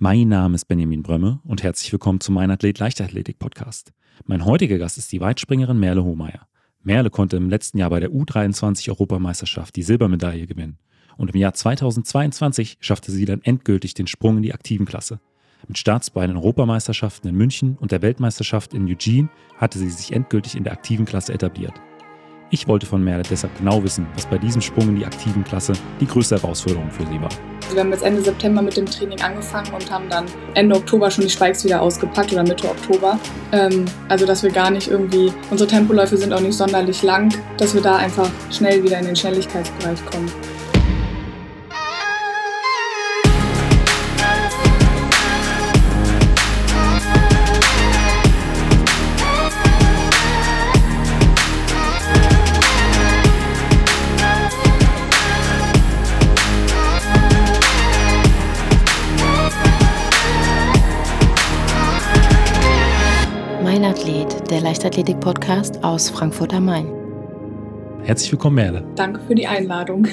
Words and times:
Mein 0.00 0.28
Name 0.28 0.54
ist 0.54 0.66
Benjamin 0.66 1.02
Brömme 1.02 1.40
und 1.42 1.64
herzlich 1.64 1.90
willkommen 1.90 2.20
zu 2.20 2.30
meinem 2.30 2.52
Athlet 2.52 2.78
Leichtathletik 2.78 3.40
Podcast. 3.40 3.92
Mein 4.26 4.44
heutiger 4.44 4.78
Gast 4.78 4.96
ist 4.96 5.10
die 5.10 5.20
Weitspringerin 5.20 5.80
Merle 5.80 6.04
Hohmeier. 6.04 6.46
Merle 6.84 7.10
konnte 7.10 7.36
im 7.36 7.50
letzten 7.50 7.78
Jahr 7.78 7.90
bei 7.90 7.98
der 7.98 8.10
U23 8.10 8.90
Europameisterschaft 8.90 9.74
die 9.74 9.82
Silbermedaille 9.82 10.46
gewinnen. 10.46 10.78
Und 11.16 11.34
im 11.34 11.40
Jahr 11.40 11.52
2022 11.52 12.76
schaffte 12.78 13.10
sie 13.10 13.24
dann 13.24 13.42
endgültig 13.42 13.94
den 13.94 14.06
Sprung 14.06 14.36
in 14.36 14.44
die 14.44 14.54
aktiven 14.54 14.86
Klasse. 14.86 15.18
Mit 15.66 15.78
Starts 15.78 16.10
bei 16.10 16.24
den 16.24 16.36
Europameisterschaften 16.36 17.26
in 17.30 17.34
München 17.34 17.76
und 17.76 17.90
der 17.90 18.00
Weltmeisterschaft 18.00 18.74
in 18.74 18.88
Eugene 18.88 19.30
hatte 19.56 19.80
sie 19.80 19.90
sich 19.90 20.12
endgültig 20.12 20.54
in 20.54 20.62
der 20.62 20.74
aktiven 20.74 21.06
Klasse 21.06 21.34
etabliert. 21.34 21.74
Ich 22.50 22.66
wollte 22.66 22.86
von 22.86 23.04
Merle 23.04 23.22
deshalb 23.28 23.54
genau 23.58 23.84
wissen, 23.84 24.06
was 24.14 24.24
bei 24.24 24.38
diesem 24.38 24.62
Sprung 24.62 24.88
in 24.88 24.96
die 24.96 25.04
aktiven 25.04 25.44
Klasse 25.44 25.74
die 26.00 26.06
größte 26.06 26.36
Herausforderung 26.36 26.90
für 26.90 27.04
sie 27.06 27.20
war. 27.20 27.28
Wir 27.74 27.80
haben 27.80 27.90
jetzt 27.90 28.02
Ende 28.02 28.22
September 28.22 28.62
mit 28.62 28.74
dem 28.74 28.86
Training 28.86 29.20
angefangen 29.20 29.70
und 29.74 29.90
haben 29.90 30.08
dann 30.08 30.24
Ende 30.54 30.74
Oktober 30.74 31.10
schon 31.10 31.24
die 31.24 31.30
Spikes 31.30 31.64
wieder 31.64 31.82
ausgepackt 31.82 32.32
oder 32.32 32.42
Mitte 32.42 32.70
Oktober. 32.70 33.18
Ähm, 33.52 33.84
also 34.08 34.24
dass 34.24 34.42
wir 34.42 34.50
gar 34.50 34.70
nicht 34.70 34.88
irgendwie, 34.88 35.30
unsere 35.50 35.68
Tempoläufe 35.68 36.16
sind 36.16 36.32
auch 36.32 36.40
nicht 36.40 36.54
sonderlich 36.54 37.02
lang, 37.02 37.34
dass 37.58 37.74
wir 37.74 37.82
da 37.82 37.96
einfach 37.96 38.30
schnell 38.50 38.82
wieder 38.82 38.98
in 38.98 39.04
den 39.04 39.16
Schnelligkeitsbereich 39.16 40.02
kommen. 40.06 40.32
Der 64.50 64.62
Leichtathletik-Podcast 64.62 65.84
aus 65.84 66.08
Frankfurt 66.08 66.54
am 66.54 66.64
Main. 66.64 66.86
Herzlich 68.04 68.32
willkommen, 68.32 68.56
Merle. 68.56 68.84
Danke 68.96 69.20
für 69.20 69.34
die 69.34 69.46
Einladung. 69.46 70.06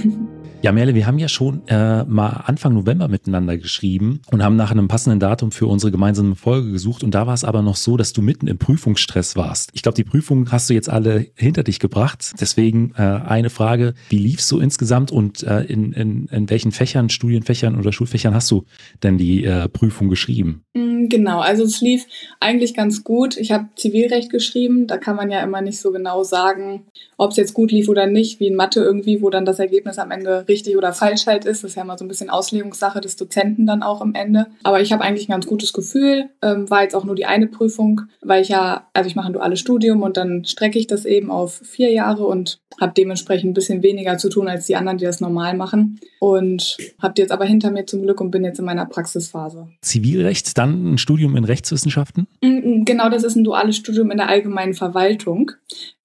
Ja, 0.66 0.72
Merle, 0.72 0.96
wir 0.96 1.06
haben 1.06 1.20
ja 1.20 1.28
schon 1.28 1.62
äh, 1.68 2.04
mal 2.06 2.42
Anfang 2.48 2.74
November 2.74 3.08
miteinander 3.08 3.56
geschrieben 3.56 4.24
und 4.32 4.44
haben 4.44 4.56
nach 4.56 4.72
einem 4.72 4.88
passenden 4.88 5.20
Datum 5.20 5.52
für 5.52 5.68
unsere 5.68 5.92
gemeinsame 5.92 6.34
Folge 6.34 6.72
gesucht. 6.72 7.04
Und 7.04 7.14
da 7.14 7.28
war 7.28 7.36
es 7.36 7.44
aber 7.44 7.62
noch 7.62 7.76
so, 7.76 7.98
dass 7.98 8.14
du 8.14 8.24
mitten 8.24 8.48
im 8.48 8.58
Prüfungsstress 8.58 9.36
warst. 9.36 9.70
Ich 9.74 9.84
glaube, 9.84 9.96
die 9.96 10.04
Prüfungen 10.04 10.52
hast 10.52 10.68
du 10.68 10.74
jetzt 10.74 10.90
alle 10.90 11.28
hinter 11.36 11.62
dich 11.62 11.80
gebracht. 11.80 12.34
Deswegen 12.42 12.96
äh, 12.98 13.04
eine 13.04 13.52
Frage, 13.52 13.94
wie 14.10 14.18
lief 14.18 14.40
es 14.40 14.48
so 14.48 14.60
insgesamt 14.60 15.12
und 15.12 15.44
äh, 15.44 15.66
in, 15.66 15.94
in, 15.94 16.26
in 16.32 16.50
welchen 16.50 16.72
Fächern, 16.72 17.12
Studienfächern 17.12 17.78
oder 17.78 17.92
Schulfächern 17.92 18.34
hast 18.34 18.50
du 18.50 18.66
denn 19.04 19.20
die 19.20 19.46
äh, 19.46 19.70
Prüfung 19.70 20.10
geschrieben? 20.10 20.64
Mm, 20.74 21.10
genau, 21.10 21.42
also 21.42 21.64
es 21.64 21.80
lief 21.82 22.08
eigentlich 22.40 22.74
ganz 22.74 23.04
gut. 23.04 23.38
Ich 23.38 23.52
habe 23.52 23.68
Zivilrecht 23.76 24.32
geschrieben. 24.32 24.88
Da 24.88 24.98
kann 24.98 25.16
man 25.16 25.30
ja 25.30 25.44
immer 25.44 25.62
nicht 25.62 25.80
so 25.80 25.92
genau 25.92 26.24
sagen, 26.24 26.88
ob 27.18 27.30
es 27.30 27.38
jetzt 27.38 27.54
gut 27.54 27.72
lief 27.72 27.88
oder 27.88 28.08
nicht, 28.08 28.40
wie 28.40 28.48
in 28.48 28.56
Mathe 28.56 28.80
irgendwie, 28.80 29.22
wo 29.22 29.30
dann 29.30 29.46
das 29.46 29.60
Ergebnis 29.60 30.00
am 30.00 30.10
Ende 30.10 30.48
richtig 30.48 30.55
oder 30.78 30.94
falsch 30.94 31.28
halt 31.28 31.46
ist. 31.46 31.64
Das 31.64 31.72
ist 31.72 31.76
ja 31.76 31.84
immer 31.84 31.98
so 31.98 32.06
ein 32.06 32.08
bisschen 32.08 32.30
Auslegungssache 32.30 33.02
des 33.02 33.16
Dozenten 33.16 33.66
dann 33.66 33.84
auch 33.84 34.02
am 34.02 34.14
Ende. 34.14 34.48
Aber 34.64 34.82
ich 34.82 34.92
habe 34.92 35.04
eigentlich 35.04 35.28
ein 35.28 35.34
ganz 35.34 35.46
gutes 35.46 35.74
Gefühl. 35.74 36.30
Ähm, 36.42 36.70
war 36.70 36.84
jetzt 36.84 36.96
auch 36.96 37.04
nur 37.04 37.16
die 37.16 37.26
eine 37.26 37.48
Prüfung, 37.48 38.02
weil 38.22 38.42
ich 38.42 38.50
ja, 38.50 38.88
also 38.94 39.08
ich 39.08 39.16
mache 39.16 39.28
ein 39.28 39.34
duales 39.34 39.60
Studium 39.60 40.02
und 40.02 40.18
dann 40.18 40.46
strecke 40.46 40.80
ich 40.80 40.88
das 40.88 41.06
eben 41.06 41.32
auf 41.32 41.62
vier 41.64 41.92
Jahre 41.92 42.26
und 42.26 42.60
habe 42.80 42.94
dementsprechend 42.96 43.52
ein 43.52 43.54
bisschen 43.54 43.84
weniger 43.84 44.18
zu 44.18 44.30
tun 44.30 44.48
als 44.48 44.66
die 44.66 44.76
anderen, 44.76 44.98
die 44.98 45.06
das 45.06 45.22
normal 45.22 45.56
machen. 45.56 46.00
Und 46.20 46.78
habe 47.02 47.14
die 47.14 47.22
jetzt 47.22 47.32
aber 47.32 47.46
hinter 47.46 47.72
mir 47.72 47.86
zum 47.86 48.02
Glück 48.02 48.20
und 48.22 48.32
bin 48.32 48.44
jetzt 48.44 48.60
in 48.60 48.66
meiner 48.66 48.86
Praxisphase. 48.86 49.68
Zivilrecht, 49.82 50.58
dann 50.58 50.94
ein 50.94 50.98
Studium 50.98 51.36
in 51.36 51.44
Rechtswissenschaften? 51.44 52.28
Mm, 52.42 52.48
mm, 52.48 52.86
genau, 52.86 53.10
das 53.10 53.24
ist 53.24 53.36
ein 53.36 53.44
duales 53.44 53.78
Studium 53.78 54.12
in 54.12 54.18
der 54.18 54.30
allgemeinen 54.30 54.74
Verwaltung 54.74 55.52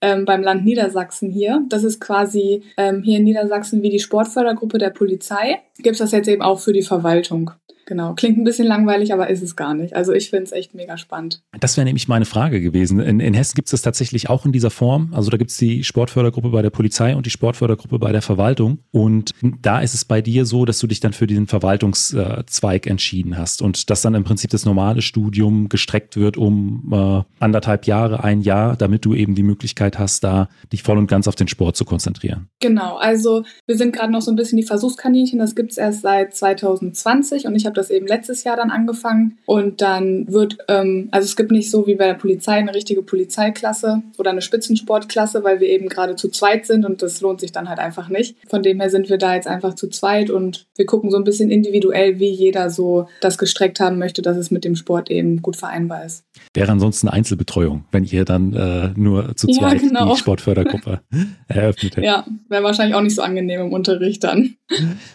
ähm, 0.00 0.24
beim 0.24 0.42
Land 0.42 0.64
Niedersachsen 0.64 1.30
hier. 1.30 1.62
Das 1.68 1.84
ist 1.84 2.00
quasi 2.00 2.62
ähm, 2.76 3.02
hier 3.02 3.18
in 3.18 3.24
Niedersachsen 3.24 3.82
wie 3.82 3.90
die 3.90 3.98
Sportfördergruppe 3.98 4.78
der 4.78 4.90
Polizei. 4.90 5.60
Gibt 5.78 5.94
es 5.94 5.98
das 5.98 6.12
jetzt 6.12 6.28
eben 6.28 6.42
auch 6.42 6.60
für 6.60 6.72
die 6.72 6.82
Verwaltung. 6.82 7.52
Genau, 7.90 8.14
klingt 8.14 8.38
ein 8.38 8.44
bisschen 8.44 8.68
langweilig, 8.68 9.12
aber 9.12 9.30
ist 9.30 9.42
es 9.42 9.56
gar 9.56 9.74
nicht. 9.74 9.96
Also 9.96 10.12
ich 10.12 10.30
finde 10.30 10.44
es 10.44 10.52
echt 10.52 10.76
mega 10.76 10.96
spannend. 10.96 11.42
Das 11.58 11.76
wäre 11.76 11.84
nämlich 11.84 12.06
meine 12.06 12.24
Frage 12.24 12.60
gewesen. 12.60 13.00
In, 13.00 13.18
in 13.18 13.34
Hessen 13.34 13.56
gibt 13.56 13.66
es 13.66 13.72
das 13.72 13.82
tatsächlich 13.82 14.30
auch 14.30 14.46
in 14.46 14.52
dieser 14.52 14.70
Form. 14.70 15.12
Also 15.12 15.28
da 15.28 15.36
gibt 15.36 15.50
es 15.50 15.56
die 15.56 15.82
Sportfördergruppe 15.82 16.50
bei 16.50 16.62
der 16.62 16.70
Polizei 16.70 17.16
und 17.16 17.26
die 17.26 17.30
Sportfördergruppe 17.30 17.98
bei 17.98 18.12
der 18.12 18.22
Verwaltung. 18.22 18.78
Und 18.92 19.32
da 19.60 19.80
ist 19.80 19.94
es 19.94 20.04
bei 20.04 20.22
dir 20.22 20.46
so, 20.46 20.64
dass 20.64 20.78
du 20.78 20.86
dich 20.86 21.00
dann 21.00 21.12
für 21.12 21.26
diesen 21.26 21.48
Verwaltungszweig 21.48 22.86
entschieden 22.86 23.36
hast 23.36 23.60
und 23.60 23.90
dass 23.90 24.02
dann 24.02 24.14
im 24.14 24.22
Prinzip 24.22 24.52
das 24.52 24.64
normale 24.64 25.02
Studium 25.02 25.68
gestreckt 25.68 26.16
wird 26.16 26.36
um 26.36 26.92
äh, 26.92 27.42
anderthalb 27.42 27.88
Jahre, 27.88 28.22
ein 28.22 28.40
Jahr, 28.40 28.76
damit 28.76 29.04
du 29.04 29.16
eben 29.16 29.34
die 29.34 29.42
Möglichkeit 29.42 29.98
hast, 29.98 30.22
da 30.22 30.48
dich 30.72 30.84
voll 30.84 30.96
und 30.96 31.08
ganz 31.08 31.26
auf 31.26 31.34
den 31.34 31.48
Sport 31.48 31.74
zu 31.74 31.84
konzentrieren. 31.84 32.46
Genau, 32.60 32.98
also 32.98 33.42
wir 33.66 33.76
sind 33.76 33.96
gerade 33.96 34.12
noch 34.12 34.22
so 34.22 34.30
ein 34.30 34.36
bisschen 34.36 34.58
die 34.58 34.64
Versuchskaninchen. 34.64 35.40
Das 35.40 35.56
gibt 35.56 35.72
es 35.72 35.76
erst 35.76 36.02
seit 36.02 36.36
2020 36.36 37.46
und 37.46 37.56
ich 37.56 37.66
habe 37.66 37.79
das 37.80 37.90
eben 37.90 38.06
letztes 38.06 38.44
Jahr 38.44 38.56
dann 38.56 38.70
angefangen. 38.70 39.38
Und 39.46 39.80
dann 39.80 40.32
wird, 40.32 40.58
ähm, 40.68 41.08
also 41.10 41.24
es 41.26 41.36
gibt 41.36 41.50
nicht 41.50 41.70
so 41.70 41.86
wie 41.86 41.96
bei 41.96 42.06
der 42.06 42.14
Polizei 42.14 42.54
eine 42.54 42.74
richtige 42.74 43.02
Polizeiklasse 43.02 44.02
oder 44.18 44.30
eine 44.30 44.42
Spitzensportklasse, 44.42 45.42
weil 45.44 45.60
wir 45.60 45.68
eben 45.68 45.88
gerade 45.88 46.16
zu 46.16 46.28
zweit 46.28 46.66
sind 46.66 46.84
und 46.84 47.02
das 47.02 47.20
lohnt 47.20 47.40
sich 47.40 47.52
dann 47.52 47.68
halt 47.68 47.78
einfach 47.78 48.08
nicht. 48.08 48.36
Von 48.48 48.62
dem 48.62 48.80
her 48.80 48.90
sind 48.90 49.08
wir 49.08 49.18
da 49.18 49.34
jetzt 49.34 49.48
einfach 49.48 49.74
zu 49.74 49.88
zweit 49.88 50.30
und 50.30 50.66
wir 50.76 50.86
gucken 50.86 51.10
so 51.10 51.16
ein 51.16 51.24
bisschen 51.24 51.50
individuell, 51.50 52.18
wie 52.18 52.30
jeder 52.30 52.70
so 52.70 53.08
das 53.20 53.38
gestreckt 53.38 53.80
haben 53.80 53.98
möchte, 53.98 54.22
dass 54.22 54.36
es 54.36 54.50
mit 54.50 54.64
dem 54.64 54.76
Sport 54.76 55.10
eben 55.10 55.42
gut 55.42 55.56
vereinbar 55.56 56.04
ist. 56.04 56.24
Wäre 56.54 56.72
ansonsten 56.72 57.08
Einzelbetreuung, 57.08 57.84
wenn 57.92 58.04
ihr 58.04 58.24
dann 58.24 58.54
äh, 58.54 58.90
nur 58.96 59.36
zu 59.36 59.46
zweit 59.48 59.82
ja, 59.82 59.88
genau. 59.88 60.12
die 60.12 60.18
Sportfördergruppe 60.18 61.00
eröffnet 61.48 61.96
hättet. 61.96 62.04
Ja, 62.04 62.26
wäre 62.48 62.62
wahrscheinlich 62.62 62.94
auch 62.94 63.02
nicht 63.02 63.14
so 63.14 63.22
angenehm 63.22 63.60
im 63.60 63.72
Unterricht 63.72 64.24
dann. 64.24 64.56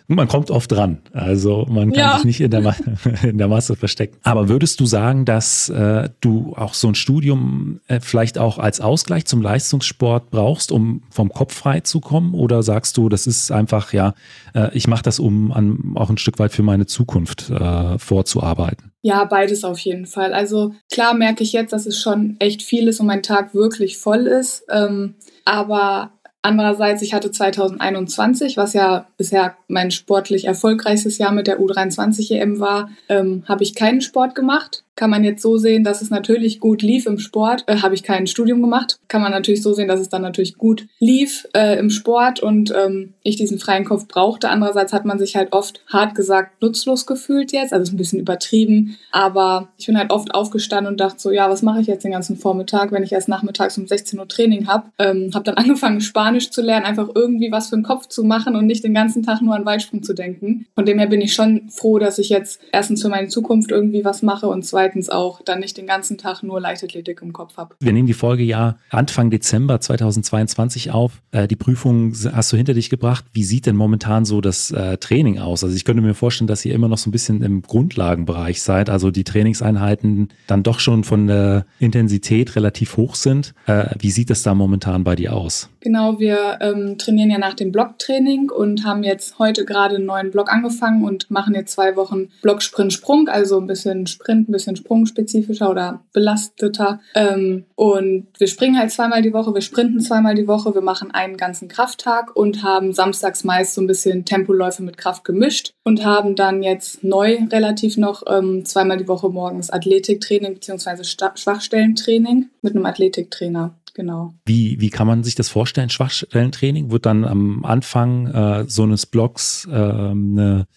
Man 0.08 0.28
kommt 0.28 0.52
oft 0.52 0.72
dran, 0.72 1.00
also 1.14 1.66
man 1.70 1.92
kann 1.92 2.00
ja. 2.00 2.16
sich 2.16 2.26
nicht 2.26 2.42
in 2.42 2.52
der, 2.62 2.76
in 3.24 3.38
der 3.38 3.48
Masse 3.48 3.76
verstecken. 3.76 4.18
Aber 4.24 4.50
würdest 4.50 4.80
du 4.80 4.86
sagen, 4.86 5.26
dass 5.26 5.70
äh, 5.70 6.10
du 6.22 6.54
auch 6.56 6.74
so 6.74 6.88
ein 6.88 6.96
Studium 6.96 7.80
äh, 7.88 8.00
vielleicht 8.00 8.38
auch 8.38 8.58
als 8.58 8.82
Ausgleich 8.82 9.26
zum 9.26 9.42
Leistungssport 9.42 10.30
brauchst, 10.32 10.72
um 10.72 11.04
vom 11.10 11.30
Kopf 11.30 11.54
frei 11.54 11.82
zu 11.82 12.00
kommen? 12.00 12.34
Oder 12.34 12.64
sagst 12.64 12.98
du, 12.98 13.10
das 13.10 13.28
ist 13.28 13.52
einfach, 13.52 13.94
ja, 13.94 14.14
äh, 14.54 14.70
ich 14.74 14.88
mache 14.88 15.04
das, 15.04 15.20
um 15.20 15.52
an, 15.52 15.94
auch 15.96 16.10
ein 16.10 16.18
Stück 16.18 16.40
weit 16.40 16.52
für 16.52 16.64
meine 16.64 16.86
Zukunft 16.86 17.50
äh, 17.50 17.98
vorzuarbeiten? 18.00 18.92
Ja, 19.02 19.24
beides 19.26 19.64
auf 19.64 19.78
jeden 19.80 20.08
Fall. 20.08 20.34
Also 20.34 20.74
klar 20.92 21.14
merke 21.14 21.44
ich 21.44 21.54
jetzt, 21.54 21.74
dass 21.74 21.86
es 21.86 22.02
schon 22.02 22.38
echt 22.40 22.64
viel 22.64 22.88
ist 22.88 23.00
und 23.00 23.06
mein 23.06 23.22
Tag 23.22 23.54
wirklich 23.54 24.00
voll 24.00 24.26
ist. 24.26 24.64
Ähm, 24.72 25.14
aber 25.46 26.15
Andererseits, 26.46 27.02
ich 27.02 27.16
hatte 27.16 27.32
2021, 27.32 28.56
was 28.56 28.74
ja 28.74 29.08
bisher 29.18 29.56
mein 29.68 29.90
sportlich 29.90 30.46
erfolgreichstes 30.46 31.18
Jahr 31.18 31.32
mit 31.32 31.48
der 31.48 31.60
U23 31.60 32.36
EM 32.36 32.60
war, 32.60 32.92
ähm, 33.10 33.44
habe 33.48 33.64
ich 33.64 33.74
keinen 33.74 34.00
Sport 34.00 34.36
gemacht 34.36 34.85
kann 34.96 35.10
man 35.10 35.24
jetzt 35.24 35.42
so 35.42 35.58
sehen, 35.58 35.84
dass 35.84 36.02
es 36.02 36.10
natürlich 36.10 36.60
gut 36.60 36.82
lief 36.82 37.06
im 37.06 37.20
Sport. 37.20 37.66
Äh, 37.68 37.78
Habe 37.82 37.96
ich 37.96 38.04
kein 38.04 38.28
Studium 38.28 38.62
gemacht. 38.62 38.98
Kann 39.08 39.22
man 39.22 39.32
natürlich 39.32 39.62
so 39.62 39.74
sehen, 39.74 39.88
dass 39.88 40.00
es 40.00 40.10
dann 40.10 40.22
natürlich 40.22 40.58
gut 40.58 40.88
lief 41.00 41.48
äh, 41.54 41.78
im 41.78 41.90
Sport 41.90 42.40
und 42.40 42.74
ähm, 42.76 43.14
ich 43.22 43.36
diesen 43.36 43.60
freien 43.60 43.86
Kopf 43.86 44.08
brauchte. 44.08 44.50
Andererseits 44.50 44.94
hat 44.94 45.06
man 45.06 45.20
sich 45.20 45.36
halt 45.36 45.52
oft 45.52 45.82
hart 45.88 46.16
gesagt 46.16 46.62
nutzlos 46.62 47.06
gefühlt 47.06 47.52
jetzt. 47.52 47.74
Also 47.74 47.84
ist 47.84 47.94
ein 47.94 47.98
bisschen 47.98 48.20
übertrieben. 48.20 48.98
Aber 49.12 49.70
ich 49.78 49.88
bin 49.88 49.98
halt 49.98 50.12
oft 50.12 50.34
aufgestanden 50.34 50.94
und 50.94 51.00
dachte 51.00 51.20
so, 51.20 51.32
ja, 51.32 51.50
was 51.50 51.62
mache 51.62 51.82
ich 51.82 51.88
jetzt 51.88 52.06
den 52.06 52.12
ganzen 52.12 52.38
Vormittag, 52.38 52.92
wenn 52.92 53.04
ich 53.04 53.12
erst 53.12 53.28
nachmittags 53.28 53.78
um 53.78 53.88
16 53.88 54.20
Uhr 54.20 54.28
Training 54.28 54.68
habe. 54.68 54.90
Ähm, 54.98 55.32
habe 55.34 55.44
dann 55.44 55.56
angefangen, 55.58 56.00
Spanisch 56.00 56.52
zu 56.52 56.62
lernen, 56.62 56.86
einfach 56.86 57.10
irgendwie 57.14 57.52
was 57.52 57.70
für 57.70 57.76
den 57.76 57.84
Kopf 57.84 58.08
zu 58.08 58.24
machen 58.24 58.56
und 58.56 58.66
nicht 58.66 58.84
den 58.84 58.94
ganzen 58.94 59.24
Tag 59.24 59.42
nur 59.42 59.56
an 59.56 59.66
Weitsprung 59.66 60.04
zu 60.04 60.14
denken. 60.14 60.68
Von 60.74 60.86
dem 60.86 61.00
her 61.00 61.08
bin 61.08 61.22
ich 61.22 61.34
schon 61.34 61.70
froh, 61.70 62.00
dass 62.00 62.18
ich 62.18 62.30
jetzt 62.30 62.62
erstens 62.72 63.02
für 63.02 63.10
meine 63.10 63.28
Zukunft 63.28 63.72
irgendwie 63.72 64.06
was 64.06 64.22
mache 64.22 64.48
und 64.48 64.64
zweitens 64.64 64.85
zweitens 64.86 65.10
auch 65.10 65.42
dann 65.44 65.60
nicht 65.60 65.78
den 65.78 65.88
ganzen 65.88 66.20
Tag 66.20 66.44
nur 66.44 66.62
Leichtathletik 66.62 67.20
im 67.24 67.34
Kopf 67.34 67.58
habe. 67.58 67.76
Wir 67.80 67.92
nehmen 67.92 68.06
die 68.06 68.14
Folge 68.14 68.44
ja 68.44 68.78
Anfang 68.92 69.32
Dezember 69.32 69.82
2022 69.82 70.92
auf. 70.92 71.24
Äh, 71.32 71.48
die 71.48 71.56
Prüfung 71.56 72.14
hast 72.32 72.54
du 72.54 72.58
hinter 72.58 72.76
dich 72.76 72.92
gebracht. 72.92 73.26
Wie 73.34 73.44
sieht 73.44 73.66
denn 73.66 73.76
momentan 73.76 74.26
so 74.26 74.42
das 74.42 74.70
äh, 74.70 74.98
Training 74.98 75.40
aus? 75.40 75.64
Also 75.64 75.76
ich 75.76 75.86
könnte 75.86 76.04
mir 76.04 76.14
vorstellen, 76.14 76.48
dass 76.48 76.64
ihr 76.66 76.76
immer 76.76 76.88
noch 76.88 77.00
so 77.00 77.10
ein 77.10 77.12
bisschen 77.12 77.42
im 77.42 77.64
Grundlagenbereich 77.64 78.62
seid, 78.62 78.92
also 78.92 79.10
die 79.10 79.24
Trainingseinheiten 79.24 80.30
dann 80.46 80.62
doch 80.62 80.80
schon 80.80 81.04
von 81.04 81.26
der 81.26 81.66
Intensität 81.80 82.56
relativ 82.56 82.98
hoch 82.98 83.16
sind. 83.16 83.56
Äh, 83.66 83.86
wie 83.98 84.12
sieht 84.12 84.30
es 84.30 84.44
da 84.44 84.54
momentan 84.54 85.04
bei 85.04 85.16
dir 85.16 85.34
aus? 85.34 85.70
Genau, 85.86 86.20
wir 86.20 86.58
ähm, 86.62 86.98
trainieren 86.98 87.30
ja 87.30 87.38
nach 87.38 87.54
dem 87.54 87.72
Blocktraining 87.72 88.50
und 88.50 88.84
haben 88.86 89.04
jetzt 89.04 89.38
heute 89.38 89.66
gerade 89.66 89.98
einen 89.98 90.06
neuen 90.06 90.32
Block 90.32 90.52
angefangen 90.52 91.04
und 91.04 91.30
machen 91.30 91.54
jetzt 91.54 91.74
zwei 91.74 91.96
Wochen 91.96 92.30
Block 92.42 92.64
Sprint 92.64 92.92
Sprung, 92.92 93.28
also 93.28 93.60
ein 93.60 93.68
bisschen 93.68 94.08
Sprint, 94.08 94.50
ein 94.50 94.52
bisschen 94.52 94.75
sprungspezifischer 94.76 95.70
oder 95.70 96.04
belasteter. 96.14 97.00
Ähm, 97.14 97.66
und 97.76 98.28
wir 98.38 98.48
springen 98.48 98.78
halt 98.78 98.92
zweimal 98.92 99.22
die 99.22 99.34
Woche, 99.34 99.54
wir 99.54 99.62
sprinten 99.62 100.00
zweimal 100.00 100.36
die 100.36 100.48
Woche, 100.48 100.74
wir 100.74 100.82
machen 100.82 101.12
einen 101.12 101.38
ganzen 101.38 101.68
Krafttag 101.68 102.36
und 102.36 102.64
haben 102.64 102.94
samstags 102.94 103.44
meist 103.44 103.74
so 103.74 103.82
ein 103.82 103.88
bisschen 103.88 104.26
Tempoläufe 104.26 104.84
mit 104.84 104.98
Kraft 104.98 105.24
gemischt 105.24 105.74
und 105.84 106.06
haben 106.06 106.36
dann 106.36 106.64
jetzt 106.64 107.04
neu 107.04 107.38
relativ 107.52 107.98
noch 107.98 108.24
ähm, 108.28 108.66
zweimal 108.66 108.98
die 108.98 109.08
Woche 109.08 109.30
morgens 109.30 109.70
Athletiktraining 109.70 110.56
bzw. 110.56 111.04
Schwachstellentraining 111.04 112.50
mit 112.62 112.76
einem 112.76 112.86
Athletiktrainer 112.86 113.76
genau. 113.96 114.36
Wie, 114.46 114.80
wie 114.80 114.92
kann 114.92 115.08
man 115.08 115.24
sich 115.24 115.34
das 115.34 115.50
vorstellen? 115.50 115.90
Schwachstellentraining 115.90 116.92
wird 116.92 117.08
dann 117.08 117.26
am 117.26 117.66
Anfang 117.66 118.28
äh, 118.28 118.66
so 118.68 118.84
eines 118.84 119.08
Blogs 119.08 119.68
äh, 119.72 119.76
eine 119.76 120.68